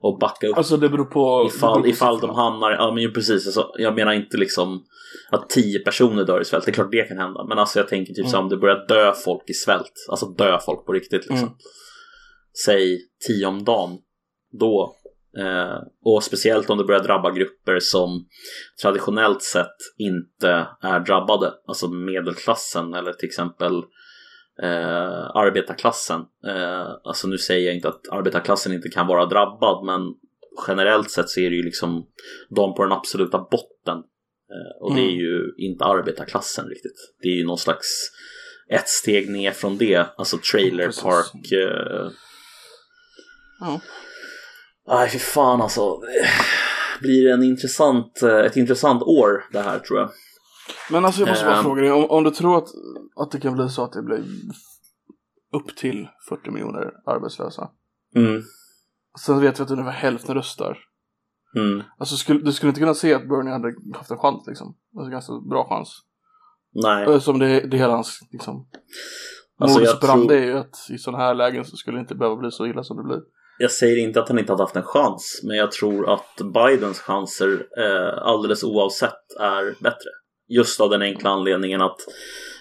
[0.00, 0.56] och backa upp.
[0.56, 1.46] Alltså det beror på.
[1.46, 3.46] Ifall, beror på ifall de hamnar, ja men ju precis.
[3.46, 4.84] Alltså, jag menar inte liksom
[5.30, 6.64] att tio personer dör i svält.
[6.64, 7.44] Det är klart det kan hända.
[7.44, 8.30] Men alltså jag tänker typ mm.
[8.30, 10.06] så om det börjar dö folk i svält.
[10.10, 11.38] Alltså dö folk på riktigt liksom.
[11.38, 11.54] Mm.
[12.64, 13.98] Säg tio om dagen.
[14.60, 14.96] Då
[15.38, 18.26] Eh, och speciellt om det börjar drabba grupper som
[18.82, 23.76] traditionellt sett inte är drabbade, alltså medelklassen eller till exempel
[24.62, 26.20] eh, arbetarklassen.
[26.46, 30.00] Eh, alltså nu säger jag inte att arbetarklassen inte kan vara drabbad, men
[30.68, 32.06] generellt sett så är det ju liksom
[32.48, 34.02] de på den absoluta botten.
[34.52, 35.18] Eh, och det är mm.
[35.18, 37.14] ju inte arbetarklassen riktigt.
[37.22, 38.10] Det är ju någon slags
[38.70, 41.52] ett steg ner från det, alltså trailer park.
[41.52, 42.10] Eh,
[43.60, 43.80] ja.
[44.88, 46.00] Nej, fy fan alltså.
[46.00, 46.28] Det
[47.00, 50.10] blir en intressant, eh, ett intressant år det här tror jag.
[50.90, 52.68] Men alltså jag måste bara fråga dig, om, om, du tror att,
[53.16, 54.24] att det kan bli så att det blir
[55.52, 57.70] upp till 40 miljoner arbetslösa.
[58.16, 58.42] Mm.
[59.20, 60.78] Sen vet vi att ungefär hälften röstar.
[61.56, 61.82] Mm.
[61.98, 64.76] Alltså skulle, du skulle inte kunna se att Bernie hade haft en chans liksom.
[64.98, 65.88] Alltså ganska bra chans.
[66.74, 67.20] Nej.
[67.20, 68.68] Som det, det hela hans liksom.
[69.58, 70.38] Alltså, modus operandi tror...
[70.38, 72.82] är ju att i sådana här lägen så skulle det inte behöva bli så illa
[72.82, 73.20] som det blir
[73.58, 77.00] jag säger inte att han inte hade haft en chans, men jag tror att Bidens
[77.00, 80.10] chanser eh, alldeles oavsett är bättre.
[80.48, 81.98] Just av den enkla anledningen att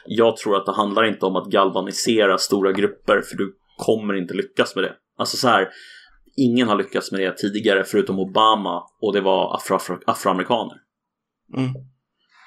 [0.06, 4.34] jag tror att det handlar inte om att galvanisera stora grupper, för du kommer inte
[4.34, 4.94] lyckas med det.
[5.18, 5.70] Alltså så här,
[6.38, 10.78] ingen har lyckats med det tidigare förutom Obama och det var afro afro afroamerikaner.
[11.58, 11.72] Mm.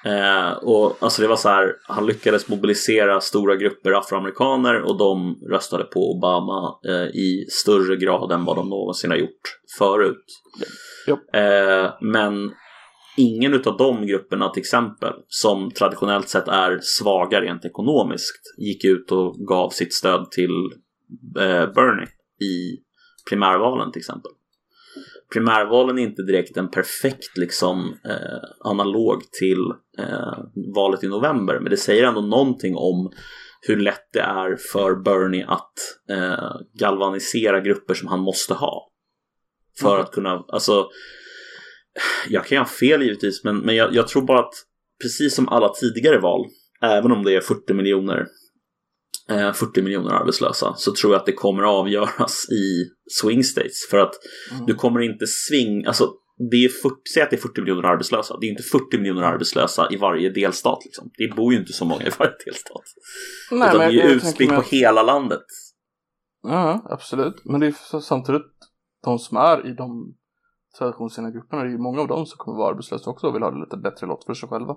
[0.05, 5.39] Eh, och alltså det var så här, han lyckades mobilisera stora grupper afroamerikaner och de
[5.49, 10.25] röstade på Obama eh, i större grad än vad de någonsin har gjort förut.
[11.07, 11.39] Ja.
[11.39, 12.51] Eh, men
[13.17, 19.11] ingen av de grupperna till exempel, som traditionellt sett är svaga rent ekonomiskt, gick ut
[19.11, 20.71] och gav sitt stöd till
[21.39, 22.07] eh, Bernie
[22.41, 22.84] i
[23.29, 24.31] primärvalen till exempel
[25.33, 29.59] primärvalen är inte direkt en perfekt liksom, eh, analog till
[29.97, 30.37] eh,
[30.75, 33.11] valet i november, men det säger ändå någonting om
[33.61, 35.73] hur lätt det är för Bernie att
[36.09, 38.91] eh, galvanisera grupper som han måste ha.
[39.79, 40.01] För mm.
[40.01, 40.87] att kunna, alltså,
[42.29, 44.53] jag kan ha fel givetvis, men, men jag, jag tror bara att
[45.01, 46.45] precis som alla tidigare val,
[46.81, 48.27] även om det är 40 miljoner
[49.27, 52.85] 40 eh, miljoner arbetslösa så tror jag att det kommer avgöras i
[53.21, 53.87] swing states.
[53.89, 54.13] För att
[54.51, 54.65] mm.
[54.65, 56.13] du kommer inte sving, alltså
[56.51, 58.37] det är 40, säg att det är 40 miljoner arbetslösa.
[58.41, 60.79] Det är inte 40 miljoner arbetslösa i varje delstat.
[60.85, 61.11] Liksom.
[61.17, 62.83] Det bor ju inte så många i varje delstat.
[63.51, 65.45] Nej, Utan det är ju utspritt på hela landet.
[66.43, 67.45] Ja, absolut.
[67.45, 68.41] Men det är samtidigt
[69.03, 70.15] de som är i de
[70.77, 73.43] traditionsenliga grupperna, det är ju många av dem som kommer vara arbetslösa också och vill
[73.43, 74.75] ha det lite bättre lott för sig själva.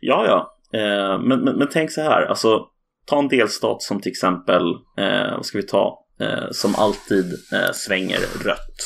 [0.00, 0.56] Ja, ja.
[0.78, 2.68] Eh, men, men, men tänk så här, alltså
[3.06, 4.62] ta en delstat som till exempel,
[4.98, 8.76] eh, vad ska vi ta, eh, som alltid eh, svänger rött.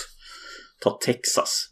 [0.81, 1.67] Ta Texas.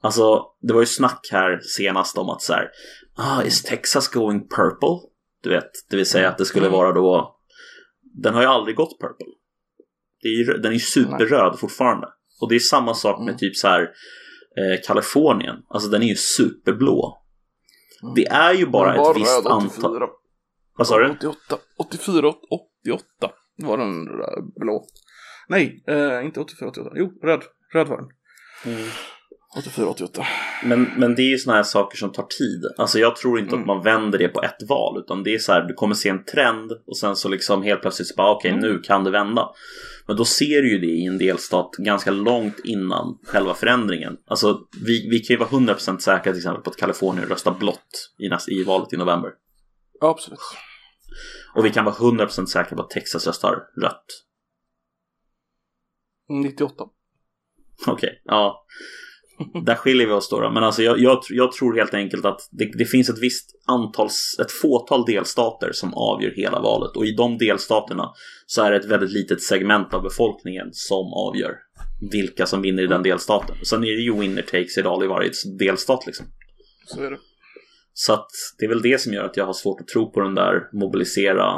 [0.00, 2.70] Alltså, det var ju snack här senast om att så här,
[3.16, 5.08] ah, is Texas going purple?
[5.42, 7.36] Du vet, det vill säga att det skulle vara då,
[8.22, 9.26] den har ju aldrig gått purple.
[10.22, 12.06] Det är ju, den är ju superröd fortfarande.
[12.40, 13.38] Och det är samma sak med mm.
[13.38, 13.82] typ så här
[14.56, 17.18] eh, Kalifornien, alltså den är ju superblå.
[18.02, 18.14] Mm.
[18.14, 20.08] Det är ju bara ett visst antal.
[20.78, 21.10] Vad sa du?
[21.10, 21.36] 88,
[21.78, 22.28] 84,
[22.84, 23.30] 88
[23.62, 24.04] var den
[24.56, 24.84] blå.
[25.48, 26.90] Nej, eh, inte 84, 88.
[26.94, 27.42] Jo, röd.
[27.74, 28.08] Röd var den.
[28.74, 28.88] Mm.
[29.58, 30.22] 84, 88.
[30.64, 32.64] Men, men det är ju såna här saker som tar tid.
[32.78, 33.60] Alltså jag tror inte Mm.
[33.60, 34.98] att man vänder det på ett val.
[34.98, 37.80] Utan det är så här, du kommer se en trend och sen så liksom helt
[37.80, 38.62] plötsligt så bara okej Mm.
[38.62, 39.48] nu kan det vända.
[40.06, 44.16] Men då ser du ju det i en delstat ganska långt innan själva förändringen.
[44.26, 48.12] Alltså vi, vi kan ju vara 100% säkra till exempel på att Kalifornien röstar blått
[48.18, 49.30] i, näst, i valet i november.
[50.00, 50.38] Ja, absolut.
[51.54, 54.04] Och vi kan vara 100% säkra på att Texas röstar rött.
[56.28, 56.84] 98.
[57.86, 58.66] Okej, ja.
[59.66, 60.40] Där skiljer vi oss då.
[60.40, 60.50] då.
[60.50, 64.08] Men alltså jag, jag, jag tror helt enkelt att det, det finns ett visst antal,
[64.40, 66.96] ett fåtal delstater som avgör hela valet.
[66.96, 68.12] Och i de delstaterna
[68.46, 71.52] så är det ett väldigt litet segment av befolkningen som avgör
[72.12, 73.56] vilka som vinner i den delstaten.
[73.64, 76.26] Sen är det ju winner takes it all i varje delstat liksom.
[76.86, 77.18] Så är det.
[78.00, 78.26] Så att
[78.58, 80.68] det är väl det som gör att jag har svårt att tro på den där
[80.72, 81.54] mobilisera.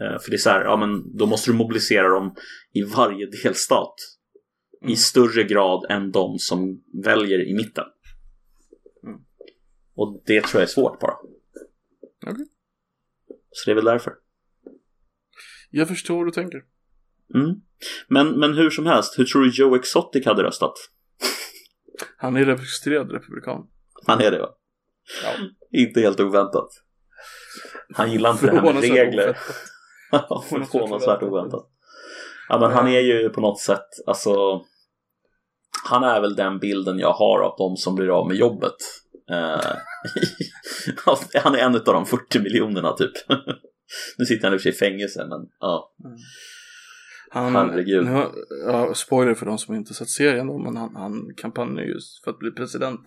[0.00, 2.34] Eh, För det är så här, ja men då måste du mobilisera dem
[2.72, 3.94] i varje delstat.
[4.82, 4.96] I Mm.
[4.96, 7.84] större grad än de som väljer i mitten.
[9.04, 9.20] Mm.
[9.94, 11.14] Och det tror jag är svårt bara.
[12.26, 12.46] Okej.
[13.50, 14.12] Så det är väl därför.
[15.70, 16.64] Jag förstår hur du tänker.
[17.34, 17.60] Mm.
[18.08, 20.74] Men, men hur som helst, hur tror du Joe Exotic hade röstat?
[22.16, 23.66] Han är registrerad republikan.
[24.06, 24.48] Han är det va?
[25.24, 25.32] Ja.
[25.72, 26.68] Inte helt oväntat.
[27.94, 29.36] Han gillar inte det här med regler.
[30.48, 31.66] Förvånansvärt oväntat.
[32.48, 34.62] Ja men han är ju på något sätt, alltså
[35.84, 38.76] Han är väl den bilden jag har av de som blir av med jobbet.
[39.30, 39.72] Eh,
[41.42, 43.12] han är en av de 40 miljonerna typ.
[44.18, 45.94] nu sitter han i och för sig i fängelse men ja.
[47.30, 48.04] Han, Herregud.
[48.04, 48.32] Nu, har-
[48.66, 52.30] ja, spoiler för de som inte sett serien då, men han, han kampanjar just för
[52.30, 53.00] att bli president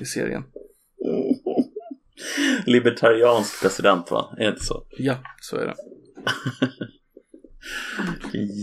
[0.00, 0.44] i serien.
[2.66, 4.34] Libertariansk president va?
[4.38, 4.86] Är det inte så?
[4.98, 5.74] Ja, så är det.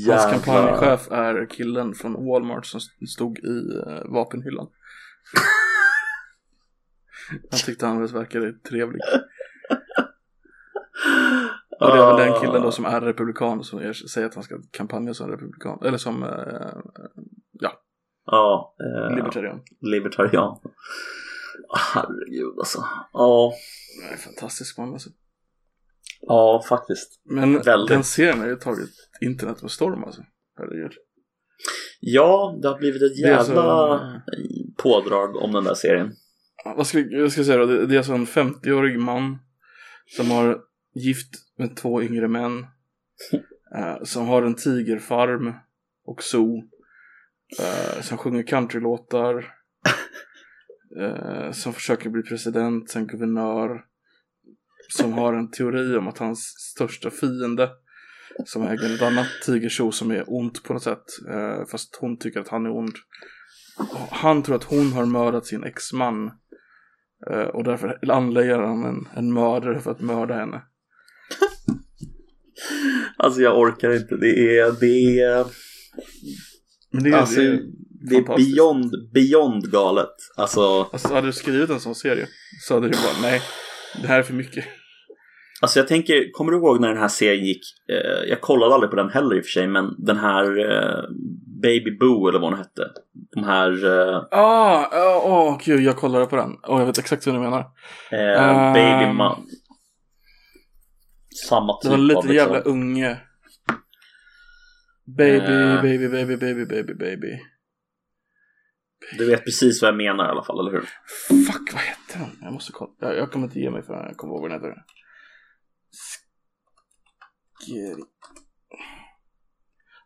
[0.12, 2.80] Hans kampanjchef är killen från Walmart som
[3.10, 4.68] stod i uh, vapenhyllan.
[7.52, 9.02] Han tyckte han verkade trevlig.
[11.80, 14.44] Och det är väl den killen då som är republikan som er- säger att han
[14.44, 15.80] ska kampanja som republikan.
[15.86, 16.78] Eller som eh,
[18.26, 19.62] Ja, eh, libertarian.
[19.82, 20.58] libertarian.
[21.76, 22.84] Herregud alltså.
[23.14, 23.54] Ja,
[24.02, 25.10] Nej, fantastisk man alltså.
[26.22, 27.22] ja faktiskt.
[27.24, 27.90] Men Väldigt.
[27.90, 30.22] den serien har ju tagit internet med storm alltså.
[30.58, 30.92] Herregud.
[32.00, 34.22] Ja, det har blivit ett Det är jävla
[34.78, 36.16] pådrag om den där serien.
[36.66, 37.66] Vad ska jag ska säga då?
[37.66, 39.38] Det, det är alltså en 50-årig man
[40.06, 40.60] som har
[40.96, 42.66] gift med två yngre män.
[43.76, 45.54] eh, som har en tigerfarm
[46.06, 46.64] och zoo.
[47.60, 49.54] Eh, som sjunger countrylåtar.
[51.00, 53.86] Eh, som försöker bli president, sen guvernör.
[54.90, 56.40] Som har en teori om att hans
[56.72, 57.70] största fiende
[58.46, 61.04] som äger ett annat tigershow som är ont på något sätt.
[61.30, 62.96] Eh, fast hon tycker att han är ond.
[64.12, 66.32] Han tror att hon har mördat sin exman.
[67.32, 70.62] Eh, och därför anlägger han en, en mördare för att mörda henne.
[73.18, 74.16] Alltså jag orkar inte.
[74.16, 75.46] Det är, det är,
[76.92, 77.60] Men det är, alltså, det är,
[78.10, 80.16] det är beyond, beyond galet.
[80.38, 82.28] Alltså, Alltså hade du skrivit en sån serie
[82.68, 83.42] så hade du bara nej,
[84.02, 84.66] det här är för mycket.
[85.62, 87.62] alltså jag tänker, kommer du ihåg när den här serien gick?
[87.92, 91.04] Eh, jag kollade aldrig på den heller i och för sig, men den här eh,
[91.62, 92.90] Baby Boo eller vad hon hette.
[93.36, 94.88] De här eh, Ah,
[95.26, 96.52] åh, oh, gud, jag kollade på den.
[96.68, 97.60] Och jag vet exakt vad du menar.
[98.12, 98.74] eh.
[98.74, 99.46] Baby Man.
[101.50, 103.18] Samma Det typ var en liten av liksom, jävla unge.
[105.18, 105.82] Baby, Eh.
[105.82, 107.40] baby, baby, baby, baby, baby.
[109.18, 110.90] Du vet precis vad jag menar i alla fall, eller hur?
[111.46, 112.38] Fuck, vad hette den?
[112.42, 112.92] Jag måste kolla.
[113.00, 114.76] Jag, jag kommer inte ge mig förrän jag kommer ihåg vad den heter.
[117.62, 118.04] Scary.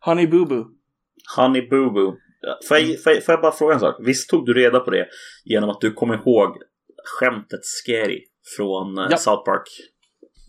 [0.00, 0.64] Honey Boo Boo.
[1.36, 2.16] Honey Boo Boo.
[2.68, 3.96] Får jag, får, jag, får jag bara fråga en sak?
[4.06, 5.08] Visst tog du reda på det
[5.44, 6.56] genom att du kom ihåg
[7.04, 8.24] skämtet Scary
[8.56, 9.16] från eh, Ja.
[9.16, 9.62] South Park?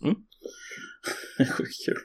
[0.02, 0.16] Mm.
[1.56, 1.96] Sjukt kul.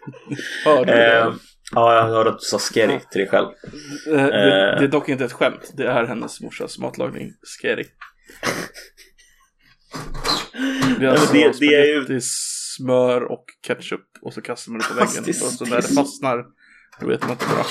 [0.66, 1.34] Hörde du det?
[1.72, 3.00] Ja, jag hörde att du sa Ja.
[3.12, 3.48] till dig själv.
[4.12, 4.80] Eh, det, eh.
[4.80, 5.72] det är dock inte ett skämt.
[5.78, 7.32] Det är hennes morsas matlagning.
[7.64, 7.76] Är
[11.00, 12.22] men alltså det- det är ju-
[12.78, 15.24] smör och ketchup och så kastar man det på väggen.
[15.30, 16.46] Och så när det fastnar
[17.00, 17.66] då vet man att det är bra.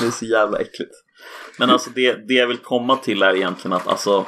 [0.00, 0.90] Det är så jävla äckligt.
[1.58, 4.26] Men alltså det, det jag vill komma till är egentligen att alltså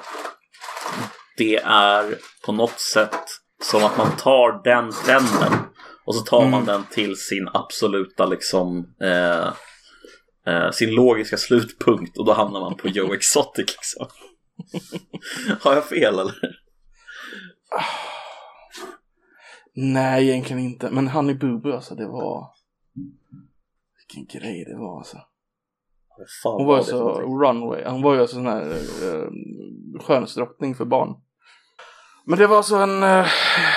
[1.37, 2.15] det är
[2.47, 3.21] på något sätt
[3.63, 5.53] som att man tar den trenden
[6.05, 6.67] och så tar man Mm.
[6.67, 9.47] den till sin absoluta liksom eh,
[10.47, 14.07] eh, sin logiska slutpunkt och då hamnar man på Joe Exotic liksom.
[15.61, 16.35] Har jag fel eller?
[19.75, 20.91] Nej, egentligen inte.
[20.91, 22.47] Men Honey Boo Boo alltså, det var...
[23.99, 25.17] Vilken grej det var alltså.
[26.43, 28.65] Fan, Hon var ju så runway, hon var ju alltså sån här
[29.05, 29.29] uh,
[30.01, 31.15] skönhetsdrottning för barn.
[32.27, 33.27] Men det var alltså en, eh,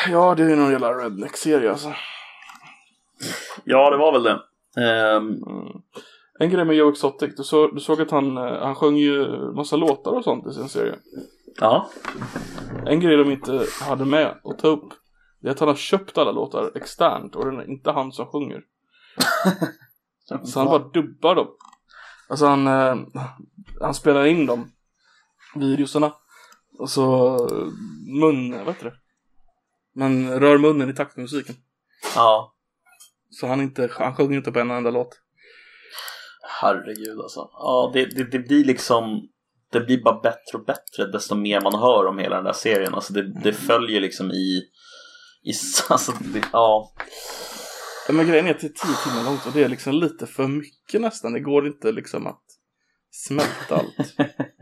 [0.10, 1.94] ja det är ju någon jävla redneck-serie alltså.
[3.64, 4.40] Ja, det var väl det.
[4.82, 5.82] Ehm, Mm.
[6.40, 9.28] En grej med Joe Exotic, du, så, du såg att han, eh, han sjöng ju
[9.56, 10.96] massa låtar och sånt i sin serie.
[11.60, 11.90] ja.
[12.86, 14.94] En grej de inte hade med att ta upp,
[15.42, 18.26] det är att han har köpt alla låtar externt och det är inte han som
[18.26, 18.62] sjunger.
[20.44, 21.48] Så han bara dubbar dem.
[22.30, 22.96] Alltså han, eh,
[23.82, 24.72] han spelar in dem,
[25.56, 26.14] videosarna.
[26.80, 27.68] Och så eh,
[28.20, 28.96] mun, vad heter det?
[30.00, 31.56] Man rör munnen i takt med musiken.
[32.16, 32.55] Ja.
[33.40, 35.22] Så han, inte, han sjunger inte på en enda låt.
[36.62, 37.40] Herregud alltså.
[37.52, 39.28] Ja, det, det, det blir liksom
[39.72, 42.94] det blir bara bättre och bättre desto mer man hör om hela den där serien.
[42.94, 44.62] Alltså det, det följer liksom i,
[45.44, 45.52] i
[45.90, 46.94] alltså det, ja.
[48.08, 50.28] Ja, Men grejen är att det är tio timmar långt och det är liksom lite
[50.28, 51.34] för mycket nästan.
[51.34, 52.44] Det går inte liksom att
[53.12, 54.16] smälta allt.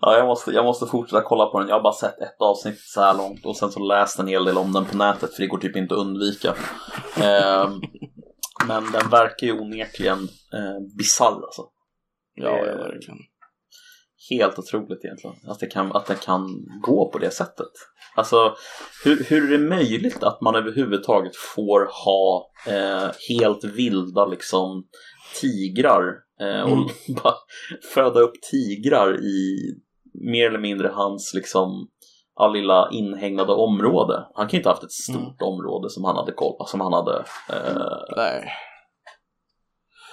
[0.00, 1.68] ja jag, måste, jag måste fortsätta kolla på den.
[1.68, 4.44] Jag har bara sett ett avsnitt så här långt och sen så läst en hel
[4.44, 6.54] del om den på nätet för det går typ inte att undvika.
[7.22, 7.80] Ehm,
[8.66, 10.18] men den verkar ju onekligen
[10.54, 11.62] eh, bisarr alltså.
[12.34, 13.18] Ja, ja Eh, verkligen.
[14.30, 16.46] helt otroligt egentligen att det kan, att det kan
[16.82, 17.72] gå på det sättet.
[18.14, 18.54] Alltså
[19.04, 24.84] hur, hur är det möjligt att man överhuvudtaget får ha eh, helt vilda liksom
[25.40, 26.86] tigrar eh, och Mm.
[27.22, 27.34] bara
[27.94, 29.58] föda upp tigrar i
[30.14, 31.88] mer eller mindre hans liksom
[32.36, 34.26] ja, lilla inhägnade område.
[34.34, 36.80] Han kan ju inte ha haft ett stort område som han hade koll på, som
[36.80, 37.18] han hade
[37.52, 38.48] eh, Nej.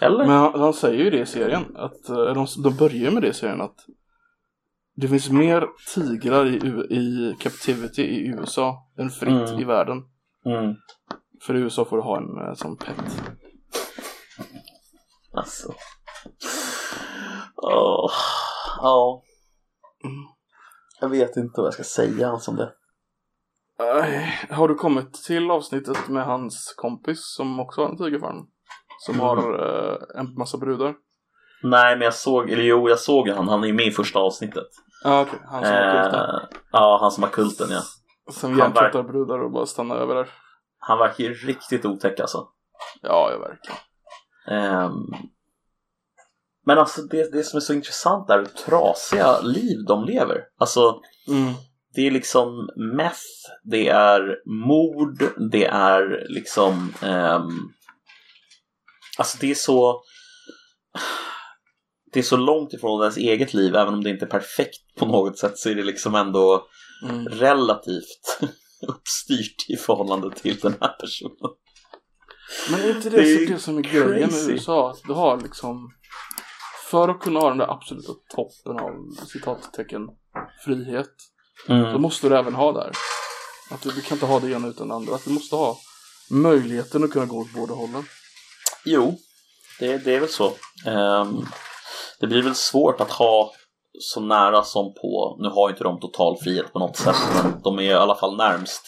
[0.01, 0.17] eller?
[0.17, 1.75] Men han, han säger ju det i serien.
[1.75, 3.75] Att, eh, de, de börjar med det i serien att
[4.95, 6.57] det finns mer tigrar i,
[6.95, 9.59] i captivity i USA än fritt Mm.
[9.59, 9.97] i världen.
[10.45, 10.75] Mm.
[11.41, 13.21] För i USA får du ha en eh, som pet.
[15.34, 15.73] Alltså.
[17.55, 18.11] Åh,
[18.82, 19.23] Ja.
[20.03, 20.15] Mm.
[21.01, 22.73] Jag vet inte vad jag ska säga alls om det.
[23.80, 28.45] Nej, Har du kommit till avsnittet med hans kompis som också har en tigerfarm?
[29.05, 29.25] Som Mm.
[29.28, 30.95] har eh, en massa brudar?
[31.63, 33.47] Nej, men jag såg, eller jo, jag såg han.
[33.47, 34.67] Han är ju med i första avsnittet.
[35.03, 36.19] Ja ah, okej, han som har kulten.
[36.30, 37.82] Eh, ja, han som har kulten, ja.
[38.34, 40.30] Som hjärntvättar brudar och bara stannar över där.
[40.80, 42.47] Han verkar ju riktigt otäck alltså.
[43.01, 43.78] Ja, ja verkligen.
[44.49, 44.93] Ehm,
[46.68, 50.41] men alltså det, det som är så intressant är hur trasiga liv de lever.
[50.59, 51.53] Alltså Mm.
[51.95, 53.22] det är liksom meth,
[53.63, 54.22] det är
[54.68, 57.49] mord, det är liksom ehm,
[59.18, 60.01] Alltså det är så
[62.13, 65.05] Det är så långt ifrån ens eget liv, även om det inte är perfekt på
[65.05, 66.68] något sätt så är det liksom ändå
[67.09, 67.28] Mm.
[67.30, 68.39] relativt
[68.88, 71.38] uppstyrt i förhållande till den här personen.
[72.72, 74.49] Men är inte det, Det är det som är grejen med.
[74.49, 74.91] USA?
[74.91, 75.91] Att du har liksom
[76.91, 80.01] För att kunna ha den där absoluta toppen av citattecken
[80.65, 81.09] frihet
[81.65, 82.01] så Mm.
[82.01, 82.91] måste du även ha där.
[83.71, 85.15] Att du, du kan inte ha det ena utan det andra.
[85.15, 85.77] Att du måste ha
[86.31, 88.03] möjligheten att kunna gå åt båda hållen.
[88.85, 89.17] Jo,
[89.79, 90.51] det, det är väl så.
[90.85, 91.45] Ehm,
[92.19, 93.51] det blir väl svårt att ha
[93.99, 97.61] så nära som på, nu har ju inte de total frihet på något sätt, men
[97.63, 98.81] de är i alla fall närmst.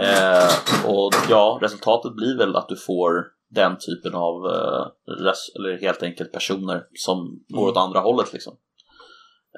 [0.00, 4.86] Eh, och ja, resultatet blir väl att du får den typen av, eh,
[5.24, 8.56] res- eller helt enkelt personer som går åt andra hållet liksom.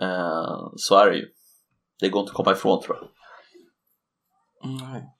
[0.01, 1.29] Eh, så är det ju.
[2.01, 3.09] Det går inte att komma ifrån tror jag.
[4.71, 5.15] Nej.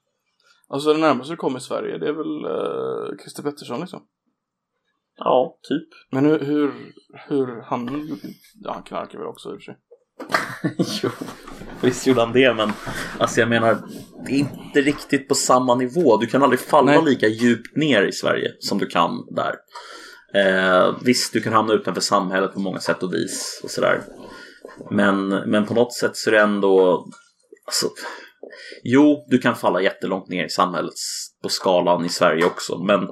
[0.67, 4.07] Alltså det närmaste du kommer i Sverige det är väl uh, Christer Pettersson liksom.
[5.17, 5.89] Ja, typ.
[6.11, 6.93] Men hur, hur,
[7.27, 8.09] hur han,
[8.63, 9.77] ja han knarkar väl också i och för sig.
[11.03, 11.09] jo,
[11.81, 12.71] visst gjorde han det, men
[13.19, 13.77] alltså jag menar,
[14.25, 16.17] det är inte riktigt på samma nivå.
[16.17, 17.01] Du kan aldrig falla Nej.
[17.05, 19.55] lika djupt ner i Sverige som du kan där.
[20.33, 24.01] Eh, visst, du kan hamna utanför samhället på många sätt och vis och sådär.
[24.91, 27.05] Men, men på något sätt så är det ändå,
[27.65, 27.87] alltså,
[28.83, 30.93] jo, du kan falla jättelångt ner i samhället
[31.43, 33.07] på skalan i Sverige också, men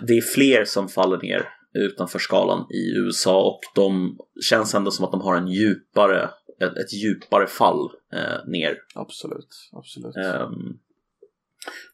[0.00, 4.16] det är fler som faller ner utanför skalan i USA och de
[4.48, 6.30] känns ändå som att de har en djupare,
[6.60, 8.76] ett, ett djupare fall eh, ner.
[8.94, 10.16] Absolut, absolut.
[10.16, 10.78] ehm,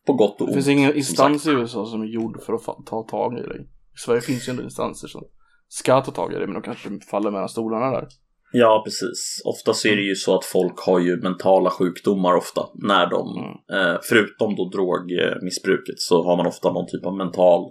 [0.07, 0.55] på gott och det ont.
[0.55, 3.61] finns ingen instans i USA som är gjord för att ta tag i dig.
[3.95, 5.25] I Sverige finns ju ändå instanser som
[5.69, 8.09] ska ta tag i dig men de kanske faller mellan stolarna där.
[8.53, 9.43] Ja, precis.
[9.45, 13.37] Ofta så är det ju så att folk har ju mentala sjukdomar ofta när de,
[13.39, 13.87] Mm.
[13.95, 17.71] eh, förutom då drogmissbruket, så har man ofta någon typ av mental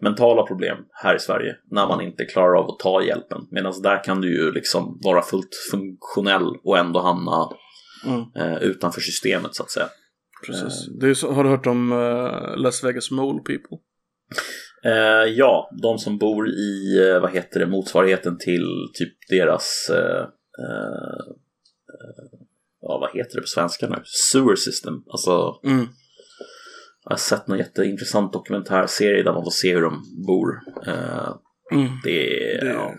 [0.00, 3.40] mentala problem här i Sverige när man inte klarar av att ta hjälpen.
[3.50, 7.48] Medan där kan du ju liksom vara fullt funktionell och ändå hamna
[8.06, 8.24] Mm.
[8.36, 9.86] eh, utanför systemet så att säga.
[10.46, 10.88] Precis.
[11.02, 13.78] Är så, har du hört om eh, Las Vegas Mole People?
[14.84, 20.22] Eh, ja, de som bor i, eh, vad heter det, motsvarigheten till typ deras, eh,
[20.64, 21.34] eh,
[22.80, 23.96] ja vad heter det på svenska nu,
[24.32, 24.94] sewer system.
[25.10, 25.86] Alltså, Mm.
[27.04, 30.60] Jag har sett någon jätteintressant dokumentärserie där man får se hur de bor.
[30.86, 31.34] Eh,
[31.72, 31.88] Mm.
[32.02, 32.94] det är, Det, ja,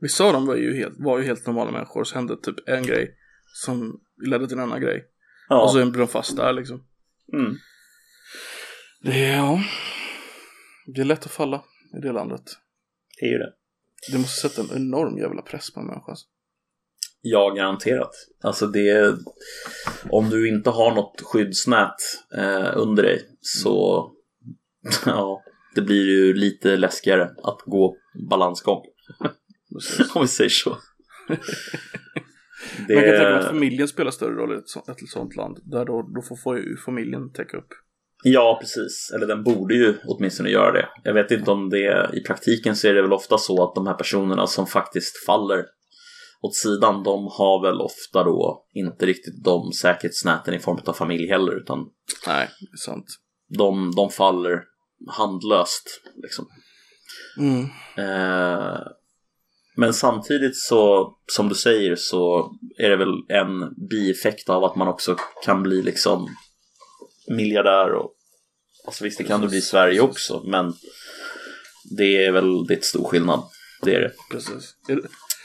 [0.00, 2.82] Vissa av dem var ju, helt, var ju helt normala människor, så hände typ en
[2.82, 3.16] grej
[3.54, 5.04] som ledde till en annan grej.
[5.48, 5.62] ja.
[5.62, 6.86] Och så är de fast där liksom.
[7.32, 7.56] mm.
[9.02, 9.60] Det är, ja.
[10.94, 11.64] Det är lätt att falla
[11.98, 12.42] i det landet.
[13.20, 13.52] det är ju det.
[14.12, 16.10] Det måste sätta en enorm jävla press på en människa.
[16.10, 16.26] Alltså.
[17.26, 18.10] Ja, garanterat.
[18.42, 19.16] Alltså det,
[20.10, 21.94] om du inte har något skyddsnät
[22.36, 24.06] eh, under dig så
[25.06, 25.42] ja,
[25.74, 27.96] det blir ju lite läskigare att gå
[28.30, 28.82] balansgång.
[30.14, 30.70] Om vi säger så.
[32.78, 35.58] Man kan tänka att familjen spelar större roll i ett sånt, ett sånt land.
[35.64, 37.68] Där då, då får, får ju familjen täcka upp.
[38.24, 39.12] Ja, precis.
[39.14, 40.88] Eller den borde ju åtminstone göra det.
[41.04, 43.86] Jag vet inte om det i praktiken så är det väl ofta så att de
[43.86, 45.64] här personerna som faktiskt faller
[46.44, 51.28] åt sidan, de har väl ofta då inte riktigt de säkerhetsnäten i form av familj
[51.28, 51.78] heller, utan
[52.26, 52.48] Nej,
[52.84, 53.06] sant.
[53.58, 54.62] de, de faller
[55.08, 56.00] handlöst.
[56.22, 56.46] Liksom.
[57.38, 57.64] Mm.
[57.96, 58.78] Eh,
[59.76, 64.88] men samtidigt så, som du säger, så är det väl en bieffekt av att man
[64.88, 66.28] också kan bli liksom
[67.28, 68.14] miljardär och
[68.86, 70.72] alltså visst det kan du bli i Sverige också men
[71.96, 73.42] det är väl det är ett stor skillnad.
[73.82, 74.12] Det är det.
[74.30, 74.74] Precis.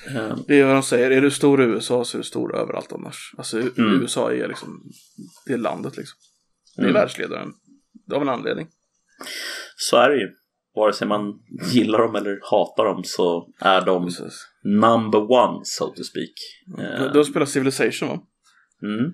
[0.08, 2.56] Är det- är vad de säger, är du stor i USA så är du stor
[2.56, 3.34] överallt annars.
[3.38, 4.02] Alltså Mm.
[4.02, 4.84] USA är liksom,
[5.45, 6.18] det är landet liksom.
[6.76, 6.93] Det är Mm.
[6.93, 7.54] världsledaren.
[8.16, 8.68] Av en anledning.
[9.76, 10.28] Så är det ju.
[10.76, 11.34] Vare sig man
[11.74, 14.47] gillar dem eller hatar dem så är de Precis.
[14.64, 16.30] number one so to speak.
[17.00, 18.22] De, de spelar Civilization va?
[18.84, 19.14] mm,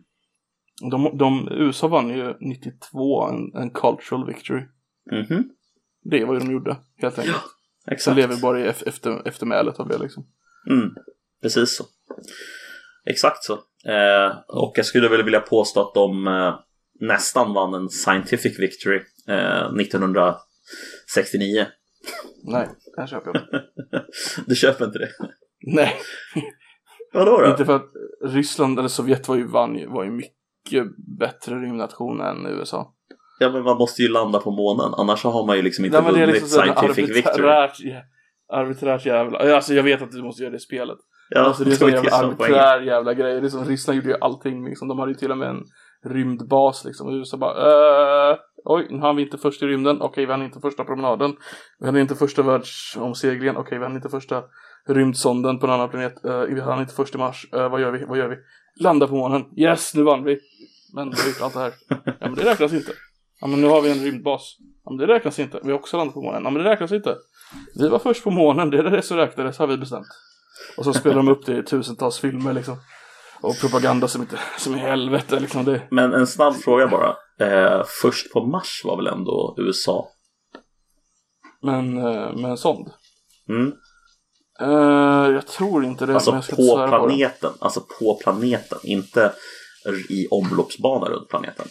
[0.91, 4.61] De, de, USA vann ju 92 en, en cultural victory.
[5.11, 5.49] mhm,
[6.11, 7.37] Det var ju de gjorde, helt enkelt.
[7.85, 8.17] Sen exakt.
[8.17, 10.27] lever vi bara i ef- efter, eftermälet av det liksom.
[10.69, 10.95] Mm,
[11.41, 11.83] precis så.
[13.05, 13.53] Exakt så.
[13.85, 16.55] Eh, och jag skulle väl vilja påstå att de eh,
[16.99, 21.65] nästan vann en scientific victory eh, 1969.
[22.43, 23.63] Nej, det här köper jag inte.
[24.45, 25.09] du köper inte det?
[25.61, 25.93] Nej,
[27.13, 27.47] Vadå då?
[27.47, 27.91] inte för att
[28.25, 30.85] Ryssland eller Sovjet var ju, vann, var ju mycket
[31.19, 32.91] bättre rymdnation än USA.
[33.39, 36.11] Ja men man måste ju landa på månen annars har man ju liksom inte Nej,
[36.11, 37.95] vunnit liksom scientific victory.
[38.53, 39.55] arbiträrt, jä- arbiträrt jävla...
[39.55, 40.97] Alltså jag vet att du måste göra det i spelet.
[41.29, 43.41] Ja, alltså det är så var jävla arbiträr jävla grej.
[43.41, 44.87] Det är som Ryssland gjorde ju allting liksom.
[44.87, 45.63] De hade ju till och med en
[46.05, 47.07] rymdbas liksom.
[47.07, 50.01] Och USA bara eh, Oj, nu har vi inte först i rymden.
[50.01, 51.35] Okej, vi hann inte första promenaden.
[51.79, 53.57] Vi hann inte första världsomseglingen.
[53.57, 54.43] Okej, vi hann inte första
[54.87, 56.25] rymdsonden på en annan planet.
[56.25, 57.47] Eh, vi hann inte först i Mars.
[57.53, 58.05] Eh, vad gör vi?
[58.05, 58.35] Vad gör vi?
[58.83, 59.45] Landa på månen.
[59.57, 60.39] Yes, nu vann vi.
[60.95, 61.73] Men vi har gjort allt det här.
[62.05, 62.91] Ja, men det räknas inte.
[63.41, 64.57] Ja, men nu har vi en rymdbas.
[64.85, 65.59] Ja, men det räknas inte.
[65.63, 66.41] Vi har också landat på månen.
[66.43, 67.15] Ja, men det räknas inte.
[67.75, 68.69] Vi var först på månen.
[68.69, 70.07] Det är det som räknades, har vi bestämt.
[70.77, 72.77] Och så spelar de upp det i tusentals filmer liksom.
[73.41, 75.65] Och propaganda som inte, som i helvete liksom.
[75.65, 77.15] Det, Men en snabb fråga bara.
[77.39, 80.11] Eh, först på Mars var väl ändå USA?
[81.65, 82.91] men eh, med en sond.
[83.49, 83.73] Mm.
[84.59, 86.07] Eh, jag tror inte det.
[86.07, 89.33] men Alltså jag ska på svära på planeten, alltså på planeten, inte
[90.09, 91.67] i omloppsbana runt planeten.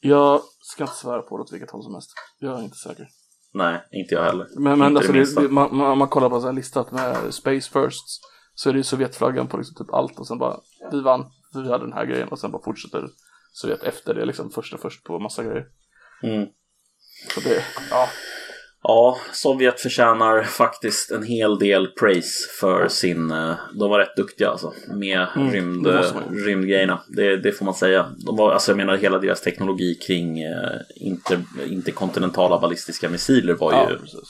[0.00, 2.10] Jag ska inte svära på det åt vilket håll som helst.
[2.38, 3.08] Jag är inte säker.
[3.56, 4.46] Nej, inte jag heller.
[4.56, 7.70] Men, men alltså det det, man, man, man kollar på så här listat med Space
[7.70, 8.20] Firsts.
[8.54, 10.56] Så är det ju Sovjetflaggan på liksom typ allt och sen bara
[10.92, 13.08] vi vann, vi hade den här grejen och sen bara fortsätter
[13.52, 15.66] Sovjet efter det liksom första först på massa grejer.
[16.22, 16.48] Mm.
[17.34, 18.08] Så det, ja.
[18.82, 23.30] Ja, Sovjet förtjänar faktiskt en hel del praise för sin...
[23.30, 27.02] eh, De var rätt duktiga alltså med Mm, rymd, det rymdgrejerna.
[27.08, 28.14] Det, det får man säga.
[28.26, 33.72] De var, alltså jag menar hela deras teknologi kring eh, inter, interkontinentala ballistiska missiler var
[33.72, 34.20] ja ju precis.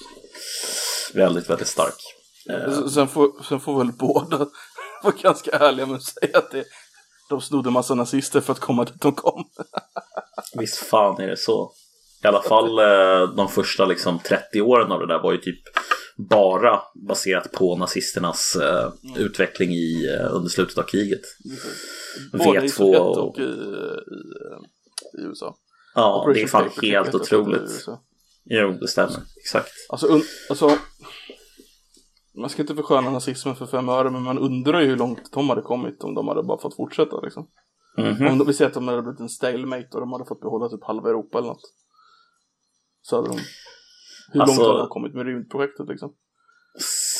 [1.14, 1.94] väldigt, väldigt stark.
[2.50, 4.38] Eh, Sen får, sen får väl båda
[5.02, 6.64] vara ganska ärliga med att säga att det,
[7.28, 9.44] de snodde massa nazister för att komma dit de kom.
[10.58, 11.72] Visst fan är det så.
[12.26, 15.60] I alla fall eh, de första liksom 30 åren av det där var ju typ
[16.16, 21.20] bara baserat på nazisternas eh, utveckling i, eh, under slutet av kriget.
[22.32, 23.46] Både i V2 Sovjet och- i, i,
[25.18, 25.56] i USA.
[25.94, 27.86] Ja, det är Operation fan helt i otroligt.
[28.44, 29.16] Jo, det stämmer.
[29.36, 29.70] Exakt.
[29.88, 30.70] Alltså, un, alltså,
[32.36, 35.48] man ska inte försköna nazismen för fem öre, men man undrar ju hur långt de
[35.48, 37.48] hade kommit om de hade bara fått fortsätta liksom.
[37.98, 38.26] Mhm.
[38.26, 40.68] Om de, vi säger att de hade blivit en stalemate och de hade fått behålla
[40.68, 41.60] typ halva Europa eller något.
[43.08, 43.40] Så hade de...
[44.32, 46.12] Hur Alltså- långt hade de kommit med rymdprojektet liksom?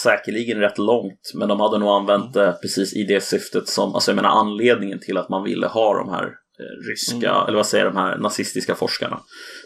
[0.03, 4.11] Säkerligen rätt långt, men de hade nog använt det precis i det syftet som, alltså
[4.11, 6.25] jag menar anledningen till att man ville ha de här
[6.61, 7.47] eh, ryska, mm.
[7.47, 9.21] eller vad säger de här nazistiska forskarna.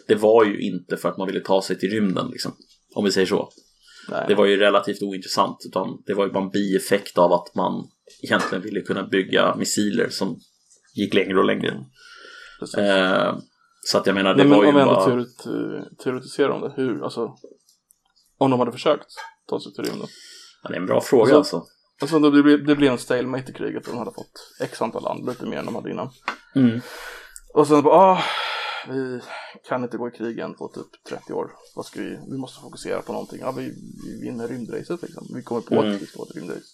[0.07, 2.51] Det var ju inte för att man ville ta sig till rymden liksom.
[2.95, 3.49] Om vi säger så.
[4.09, 4.25] Nej.
[4.27, 7.87] Det var ju relativt ointressant utan det var ju bara en bieffekt av att man
[8.23, 10.39] egentligen ville kunna bygga missiler som
[10.95, 11.85] gick längre och längre.
[12.77, 13.35] Eh,
[13.85, 15.11] så att jag menar det Nej, var men ju om vi bara...
[15.11, 17.35] ändå teoret, teoretiserar om det, hur, alltså
[18.37, 19.07] om de hade försökt
[19.49, 20.07] ta sig till rymden.
[20.63, 21.57] Ja, det är en bra fråga alltså.
[21.57, 21.71] alltså.
[22.01, 25.03] Alltså det blir, det blir en stalemate i kriget och de hade fått x antal
[25.03, 26.09] land, lite mer än de hade innan.
[26.55, 26.81] Mm.
[27.53, 28.23] Och sen bara, ah,
[28.89, 29.21] vi
[29.69, 31.51] kan inte gå i krig igen på typ 30 år.
[31.75, 33.39] Vad ska vi, vi måste fokusera på någonting.
[33.41, 33.63] Ja, vi,
[34.05, 35.27] vi vinner rymdracet liksom.
[35.35, 35.95] Vi kommer på Mm.
[35.95, 36.65] att vi ska ha ett rymdrace.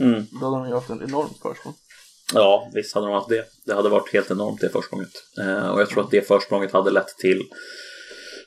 [0.00, 0.26] Mm.
[0.40, 1.74] Då hade de ju haft en enormt försprång.
[2.34, 3.44] Ja, visst hade de haft det.
[3.66, 5.10] Det hade varit helt enormt det försprånget.
[5.40, 7.42] Eh, och jag tror att det försprånget hade lett till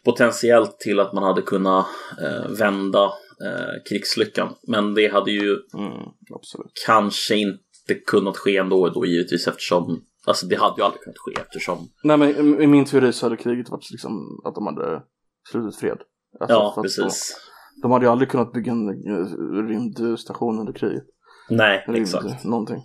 [0.05, 1.85] potentiellt till att man hade kunnat
[2.21, 3.03] eh, vända
[3.45, 4.55] eh, krigslyckan.
[4.67, 5.91] Men det hade ju Mm,
[6.85, 7.59] kanske inte
[8.07, 12.17] kunnat ske ändå då givetvis eftersom Alltså det hade ju aldrig kunnat ske eftersom Nej
[12.17, 15.01] men i- min teori så hade kriget varit liksom att de hade
[15.51, 15.97] slutit fred.
[16.39, 17.35] Alltså, Ja, precis.
[17.75, 21.03] De, de hade ju aldrig kunnat bygga en eh, rymdstation under kriget.
[21.49, 22.43] Nej, Rymd, exakt.
[22.43, 22.81] någonting.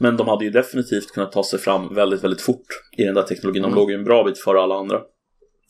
[0.00, 2.66] Men de hade ju definitivt kunnat ta sig fram väldigt, väldigt fort
[2.98, 3.62] i den där teknologin.
[3.62, 3.78] De Mm.
[3.78, 5.00] låg ju en bra bit före alla andra.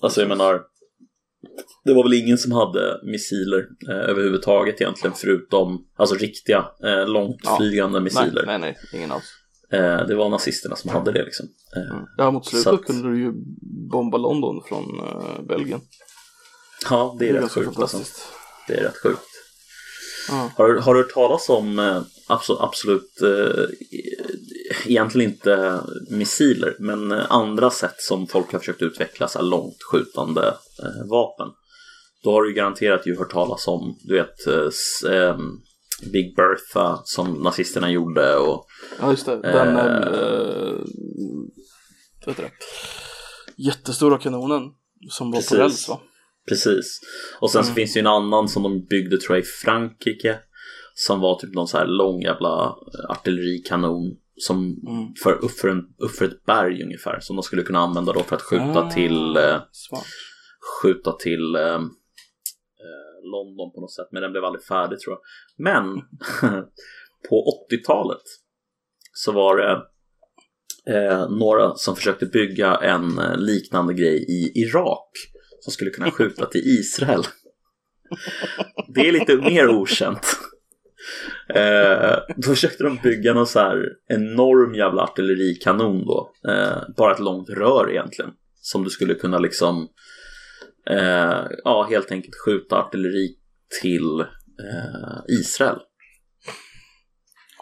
[0.03, 0.61] Alltså jag menar,
[1.85, 8.01] det var väl ingen som hade missiler eh, överhuvudtaget egentligen förutom alltså riktiga eh, långtflygande
[8.01, 8.43] missiler.
[8.47, 9.25] Nej, nej, ingen alls.
[9.73, 11.47] Eh, det var nazisterna som hade det liksom.
[11.77, 12.05] Eh, Mm.
[12.17, 13.33] Ja, mot slutet att- kunde du ju
[13.93, 15.81] bomba London från eh, Belgien.
[16.91, 17.99] Ja, det är rätt ganska sjukt alltså.
[18.69, 19.21] Det är rätt sjukt.
[20.29, 20.51] Ja.
[20.57, 23.65] Har, har du hört talas om eh, absolut, absolut eh,
[24.87, 30.47] egentligen inte missiler men andra sätt som folk har försökt utveckla så här långtskjutande
[30.83, 31.49] eh, vapen?
[32.23, 35.39] Då har du garanterat ju hört talas om, du vet, eh,
[36.13, 38.67] Big Bertha som nazisterna gjorde och
[39.01, 39.37] Ja, just det.
[39.43, 39.85] Den Eh.
[42.37, 42.51] det?
[43.57, 44.63] jättestora kanonen
[45.11, 45.51] som var Precis.
[45.51, 46.01] på räls va?
[46.49, 47.01] Precis.
[47.41, 47.75] Och sen så Mm.
[47.75, 50.39] finns det ju en annan som de byggde tror jag i Frankrike.
[51.07, 52.77] Som var typ någon så här lång jävla
[53.09, 54.17] artillerikanon.
[54.37, 55.15] Som Mm.
[55.23, 57.21] för, upp, för en, upp för ett berg ungefär.
[57.21, 59.61] Som de skulle kunna använda då för att skjuta Ah, till eh.
[60.83, 61.81] Skjuta till eh, eh,
[63.33, 64.09] London på något sätt.
[64.13, 65.21] Men den blev aldrig färdig tror jag.
[65.65, 65.85] Men
[67.29, 68.23] på 80-talet
[69.13, 69.83] så var det
[70.97, 75.11] eh, några som försökte bygga en eh, liknande grej i Irak
[75.61, 77.23] som skulle kunna skjuta till Israel.
[78.95, 80.27] Det är lite mer okänt.
[81.55, 86.31] Eh, då försökte de bygga någon så här enorm jävla artillerikanon då.
[86.49, 88.31] Eh, bara ett långt rör egentligen.
[88.63, 89.89] Som du skulle kunna liksom
[90.91, 93.29] eh, ja, helt enkelt skjuta artilleri
[93.83, 95.79] till eh, Israel.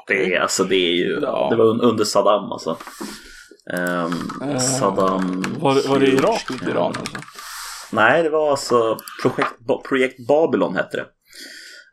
[0.07, 1.49] Det alltså, det är ju, Ja.
[1.51, 2.76] det var un- under Saddam alltså.
[3.72, 4.12] Ehm,
[4.51, 6.07] Eh, Saddam Var, var det.
[6.07, 7.16] Irak, inte Iran alltså?
[7.93, 9.53] Nej, det var alltså projekt,
[9.89, 11.07] projekt Babylon hette det.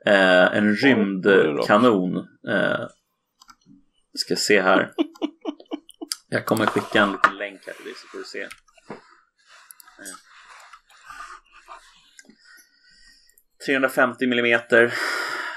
[0.06, 2.18] Eh, en rymdkanon.
[2.48, 2.88] Eh,
[4.14, 4.94] ska se här.
[6.30, 8.42] Jag kommer skicka en liten länk här till dig så får du se.
[8.42, 8.48] Eh.
[13.68, 14.94] ...350 millimeter.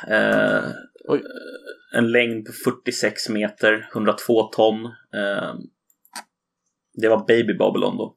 [0.09, 0.65] Eh,
[1.93, 4.85] en längd på 46 meter, 102 ton.
[5.15, 5.55] Eh,
[6.95, 8.17] det var Baby Babylon då.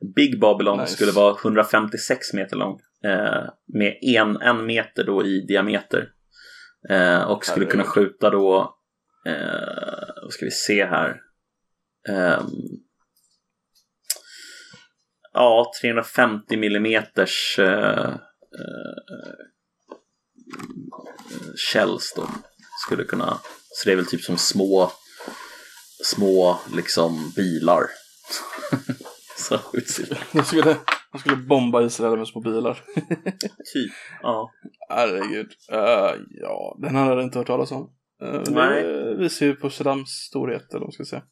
[0.16, 0.92] Big Babylon Nice.
[0.92, 2.80] skulle vara 156 meter lång.
[3.04, 6.08] Eh, med en, en meter då i diameter.
[6.88, 8.76] Eh, och skulle kunna skjuta då,
[9.26, 11.20] eh, vad ska vi se här.
[12.08, 12.50] Ehm,
[15.32, 18.14] ja, 350 millimeters eh,
[21.72, 22.28] shells då.
[22.86, 23.38] Skulle kunna,
[23.68, 24.92] så det är väl typ som små,
[26.04, 27.82] små liksom bilar.
[29.36, 32.74] så sjukt ser det De skulle, bomba Israel med små bilar.
[33.74, 33.92] Typ,
[34.22, 34.50] ja.
[34.88, 35.50] Herregud.
[35.72, 37.90] Eh, ja, den här hade jag inte hört talas om.
[38.24, 38.82] Uh, Nej.
[38.82, 41.22] Det visar ju på Saddams storhet, eller vad ska säga.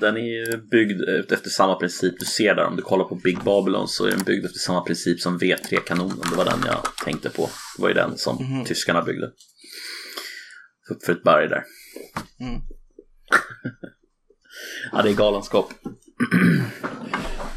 [0.00, 1.02] Den är ju byggd
[1.32, 2.64] efter samma princip du ser där.
[2.64, 6.16] Om du kollar på Big Babylon så är den byggd efter samma princip som V3-kanonen.
[6.30, 7.42] Det var den jag tänkte på.
[7.76, 8.64] Det var ju den som Mhm.
[8.64, 9.26] tyskarna byggde.
[10.90, 11.64] Upp för ett berg där.
[12.40, 12.52] Mm.
[14.92, 15.72] ja, det är galenskap.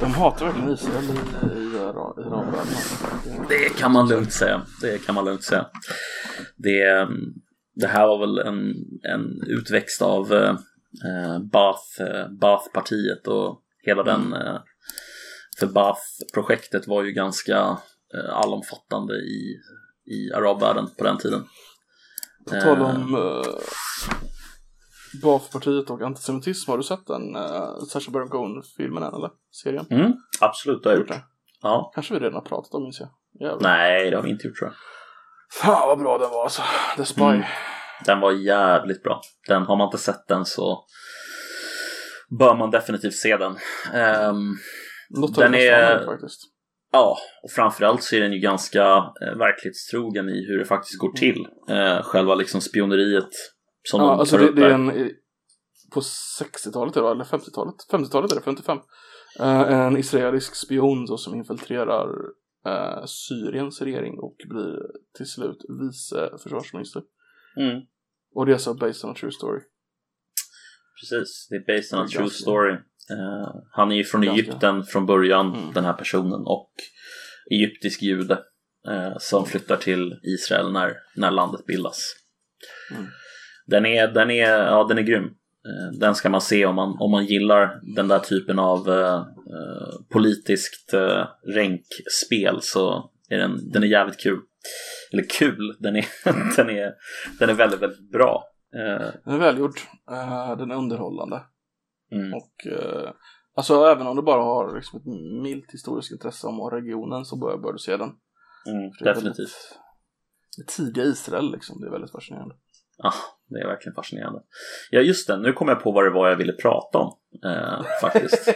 [0.02, 2.74] De hatar verkligen Israel i, i Iranvärlden.
[3.50, 4.62] Det kan man lugnt säga.
[4.82, 5.66] Det kan man lugnt säga.
[6.58, 7.08] Det,
[7.76, 10.56] det här var väl en, en utväxt av eh,
[11.52, 14.58] Bath, eh, Bath-partiet och hela den eh,
[15.60, 17.78] för Bath-projektet var ju ganska
[18.14, 19.58] eh, allomfattande i,
[20.06, 21.44] i arabvärlden på den tiden.
[22.46, 23.18] På tal om...
[25.24, 26.72] Baathpartiet och antisemitism.
[26.72, 29.30] Har du sett den uh, Sacha Baron Cohen-filmen än eller?
[29.64, 29.86] Serien?
[29.90, 31.08] Mm, absolut, det har jag gjort.
[31.10, 31.22] det?
[31.62, 31.92] Ja.
[31.96, 33.10] Kanske vi redan har pratat om minns jag.
[33.50, 33.70] Jävlar.
[33.70, 34.76] Nej, det har vi inte gjort tror jag.
[35.62, 36.62] Fan vad bra den var alltså.
[36.98, 37.22] The Spy.
[37.24, 37.42] Mm.
[38.06, 39.22] Den var jävligt bra.
[39.48, 40.86] Den, har man inte sett den så
[42.40, 43.58] bör man definitivt se den.
[43.94, 44.54] Ehm,
[45.10, 46.06] Något Den är- är...
[46.06, 46.42] faktiskt.
[46.92, 51.12] ja, och framförallt så är den ju ganska eh, verklighetstrogen i hur det faktiskt går
[51.14, 51.48] till.
[51.70, 53.30] Eh, själva liksom spioneriet
[53.84, 55.12] som Ja, de alltså tar det, upp det är en,
[55.94, 57.12] på 60-talet är det, va?
[57.12, 57.76] eller 50-talet?
[57.92, 58.78] 50-talet är det, 55.
[59.40, 62.08] Eh, en israelisk spion då, som infiltrerar
[62.66, 64.78] eh, Syriens regering och blir
[65.18, 67.02] till slut vice försvarsminister.
[67.58, 67.82] Mm,
[68.36, 69.62] Och det är så based on a true story.
[71.02, 72.74] precis, det är based on a true story.
[73.10, 74.24] Eh, han är ju från.
[74.24, 75.74] Egypten från början, Mm.
[75.74, 76.72] den här personen, och
[77.52, 78.44] egyptisk jude
[78.88, 82.14] eh, som flyttar till Israel när, när landet bildas.
[82.92, 83.06] Mm.
[83.72, 85.24] Den är, den är, ja, den är grym.
[85.66, 89.16] Eh, Den ska man se om man, om man gillar den där typen av eh,
[89.16, 94.40] eh, politiskt eh, ränkspel så är den, den är jävligt kul.
[95.14, 96.06] Eller kul, den är,
[96.58, 96.94] den är,
[97.40, 98.44] den är väldigt, väldigt bra.
[98.76, 99.76] Eh, Den är välgjord.
[100.12, 101.42] Eh, den är underhållande.
[102.12, 103.10] mm, Och eh,
[103.56, 105.06] alltså även om du bara har liksom ett
[105.44, 108.10] milt historiskt intresse om regionen så bör, bör du se den.
[108.68, 109.38] mm, definitivt.
[109.38, 109.78] väldigt-
[110.58, 112.56] Det tidiga Israel liksom, det är väldigt fascinerande.
[112.98, 113.14] Ja,
[113.54, 114.40] det är verkligen fascinerande.
[114.90, 115.38] Ja, just det.
[115.38, 117.18] Nu kom jag på vad det var jag ville prata om.
[117.46, 118.46] Eh, faktiskt.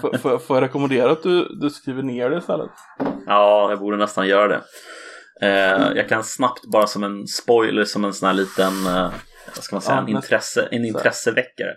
[0.00, 2.70] får, får, får jag rekommendera att du, du skriver ner det istället?
[3.26, 4.62] Ja, jag borde nästan göra det.
[5.40, 9.12] Eh, jag kan snabbt bara som en spoiler, som en sån här liten, eh,
[9.54, 11.74] vad ska man säga, Ja, en, intresse, en intresseväckare.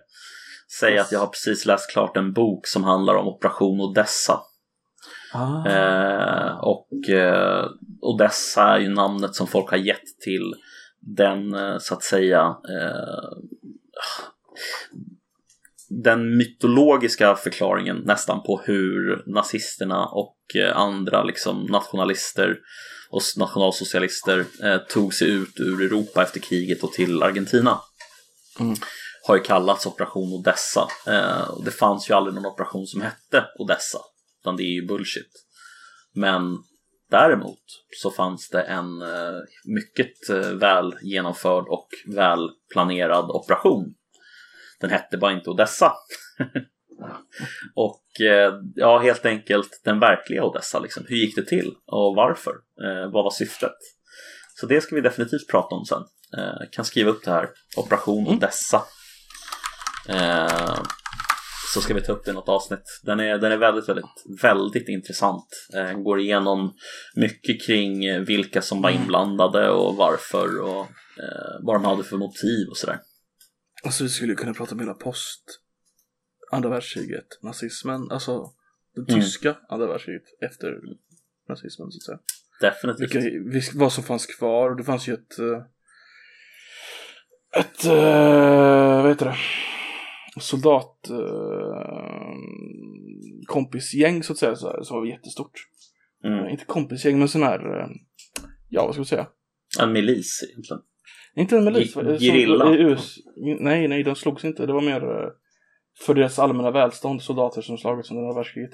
[0.79, 1.05] Säga Yes.
[1.05, 4.39] att jag har precis läst klart en bok som handlar om Operation Odessa.
[5.33, 5.67] Ah.
[5.67, 7.65] Eh, och eh,
[8.01, 10.53] Odessa är ju namnet som folk har gett till
[11.01, 13.37] den, eh, så att säga, eh,
[15.89, 22.57] den mytologiska förklaringen nästan på hur nazisterna och eh, andra liksom nationalister
[23.09, 27.79] och nationalsocialister eh, tog sig ut ur Europa efter kriget och till Argentina.
[28.59, 28.75] Mm.
[29.27, 30.87] Har ju kallats Operation Odessa.
[31.07, 33.99] Eh, det fanns ju aldrig någon operation som hette Odessa.
[34.41, 35.31] Utan det är ju bullshit.
[36.13, 36.57] Men
[37.11, 37.59] däremot
[38.01, 43.93] så fanns det en eh, mycket eh, väl genomförd och väl planerad operation.
[44.79, 45.93] Den hette bara inte Odessa.
[47.75, 50.79] och eh, ja, helt enkelt den verkliga Odessa.
[50.79, 51.03] Liksom.
[51.07, 52.51] Hur gick det till och varför?
[52.83, 53.77] Eh, vad var syftet?
[54.55, 56.03] Så det ska vi definitivt prata om sen.
[56.37, 57.49] Eh, kan skriva upp det här.
[57.77, 58.37] Operation Mm.
[58.37, 58.83] Odessa.
[60.09, 60.83] Eh,
[61.73, 62.99] så ska vi ta upp det i något avsnitt.
[63.03, 65.47] Den är, den är väldigt, väldigt, väldigt intressant.
[65.75, 66.73] Eh, går igenom
[67.15, 70.81] mycket kring eh, vilka som var inblandade och varför och
[71.23, 72.99] eh, vad de hade för motiv och sådär.
[73.83, 75.43] Alltså vi skulle kunna prata om hela post
[76.51, 78.53] andra världskriget, nazismen, alltså
[78.95, 79.21] det Mm.
[79.21, 80.75] tyska andra världskriget efter
[81.49, 82.19] nazismen så att säga.
[82.71, 83.15] Definitivt.
[83.53, 85.61] Vilka, vad som fanns kvar det fanns ju ett eh,
[87.53, 89.35] ett, eh, vad heter det,
[90.39, 91.21] soldat eh,
[94.23, 95.51] så att säga så här, som var jättestort.
[96.25, 96.49] Mm.
[96.49, 97.87] Inte kompisgäng men sån här, eh,
[98.69, 99.27] ja vad ska vi säga,
[99.79, 100.81] En milis egentligen.
[101.35, 101.93] inte en milis.
[101.93, 102.73] Som- gerilla.
[102.75, 103.15] US,
[103.59, 104.65] nej, nej, de slogs inte.
[104.65, 105.29] Det var mer eh,
[106.05, 108.73] för deras allmänna välstånd, soldater som slagits under andra världskriget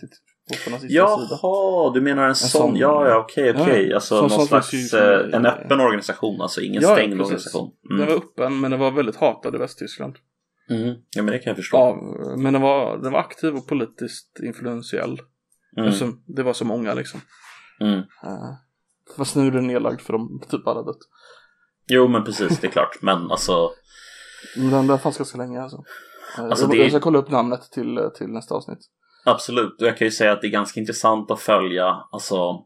[0.66, 1.40] på nazisternas sida.
[1.42, 2.62] Jaha, du menar en sån?
[2.62, 3.88] sån- Ja, ja, okej, okej.
[3.88, 7.26] Ja, Alltså sån- någon slags, eh, en öppen organisation, alltså ingen Ja, ja, stängd precis.
[7.28, 7.72] organisation.
[7.84, 8.08] Den Mm.
[8.10, 10.16] var öppen, men den var väldigt hatad i Västtyskland.
[10.70, 10.96] Mm.
[11.16, 11.78] Ja, men det kan jag förstå.
[11.78, 11.98] Av,
[12.40, 15.20] men den var, den var aktiv och politiskt influentiell.
[15.78, 15.88] Mm.
[15.90, 17.20] Eftersom det var så många liksom.
[17.82, 18.00] Mm.
[18.00, 18.54] Uh,
[19.18, 20.98] fast nu är den nedlagd för de typ alla dött.
[21.90, 23.02] Jo, men precis, det är klart.
[23.02, 23.70] Men alltså,
[24.58, 25.84] Men den, den fanns ganska länge alltså.
[26.38, 28.80] Eh, Alltså, jag, det- jag ska kolla upp namnet till, till nästa avsnitt.
[29.26, 32.66] Absolut, och jag kan ju säga att det är ganska intressant att följa alltså,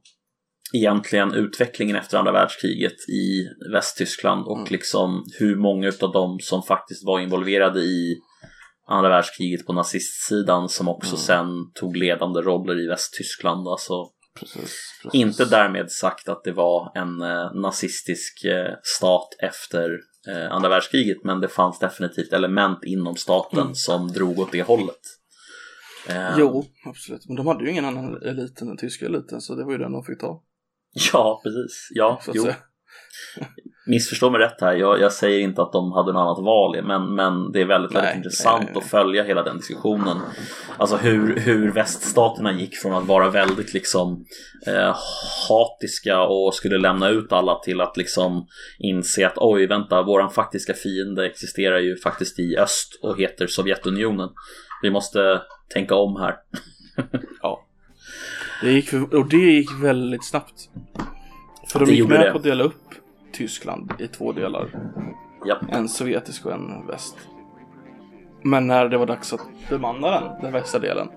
[0.74, 4.68] egentligen utvecklingen efter andra världskriget i Västtyskland och Mm.
[4.72, 8.18] liksom hur många av dem som faktiskt var involverade i
[8.88, 11.18] andra världskriget på nazistsidan som också Mm.
[11.18, 13.68] sen tog ledande roller i Västtyskland.
[13.68, 13.94] Alltså,
[14.40, 15.00] Precis.
[15.04, 15.22] precis.
[15.22, 19.90] inte därmed sagt att det var en eh, nazistisk eh, stat efter
[20.28, 23.76] eh, andra världskriget men det fanns definitivt element inom staten Mm.
[23.76, 25.00] som drog åt det hållet.
[26.10, 27.28] Eh, Jo, absolut.
[27.28, 29.78] Men de hade ju ingen annan elit än den tyska eliten, så det var ju
[29.78, 30.44] den de fick ta.
[31.14, 31.88] Ja, precis.
[31.92, 32.48] Ja, Så jo.
[33.86, 37.16] Missförstå mig rätt här, jag, jag, säger inte att de hade något annat val, men,
[37.16, 38.84] men det är väldigt, väldigt Nej, intressant nej, nej.
[38.84, 40.18] att följa hela den diskussionen.
[40.78, 44.26] Alltså hur, hur väststaterna gick från att vara väldigt liksom
[44.68, 44.96] eh,
[45.50, 48.48] hatiska och skulle lämna ut alla till att liksom
[48.80, 54.30] inse att oj, vänta, våran faktiska fiende existerar ju faktiskt i öst och heter Sovjetunionen.
[54.82, 55.42] Vi måste
[55.74, 56.36] tänka om här.
[57.42, 57.68] Ja.
[58.62, 60.70] Det gick, och det gick väldigt snabbt.
[61.68, 62.32] För de Det gick med det.
[62.32, 62.84] på att dela upp
[63.34, 64.70] Tyskland i två delar.
[65.46, 67.16] Ja, En sovjetisk och en väst.
[68.44, 71.08] Men när det var dags att bemanna den, den västra delen,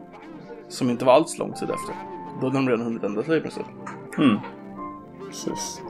[0.68, 1.94] som inte var alls lång tid efter,
[2.40, 3.66] då hade de redan hunnit ändra sig i princip.
[4.18, 4.36] mm.
[5.26, 5.82] precis.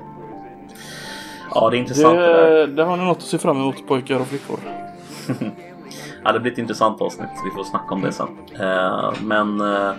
[1.54, 2.50] Ja, det är intressant det där.
[2.50, 4.58] Det, det har ni något att se fram emot pojkar och flickor.
[6.26, 7.28] Ja, det blir ett intressant avsnitt.
[7.44, 8.26] Vi får snacka om det sen.
[8.60, 9.92] Eh, men eh,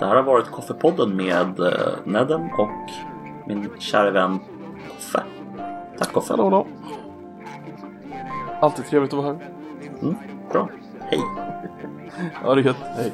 [0.00, 1.72] det här har varit Koffepodden med eh,
[2.04, 2.90] Nedden och
[3.46, 4.38] min kära vän
[4.88, 5.22] Koffe.
[5.98, 6.32] Tack Koffe.
[6.32, 6.66] Hallå då.
[8.60, 9.48] Alltid trevligt att vara här.
[10.02, 10.16] Mm,
[10.52, 10.68] bra.
[11.00, 11.20] Hej.
[12.44, 12.76] Ja, det är gött.
[12.96, 13.12] Hej.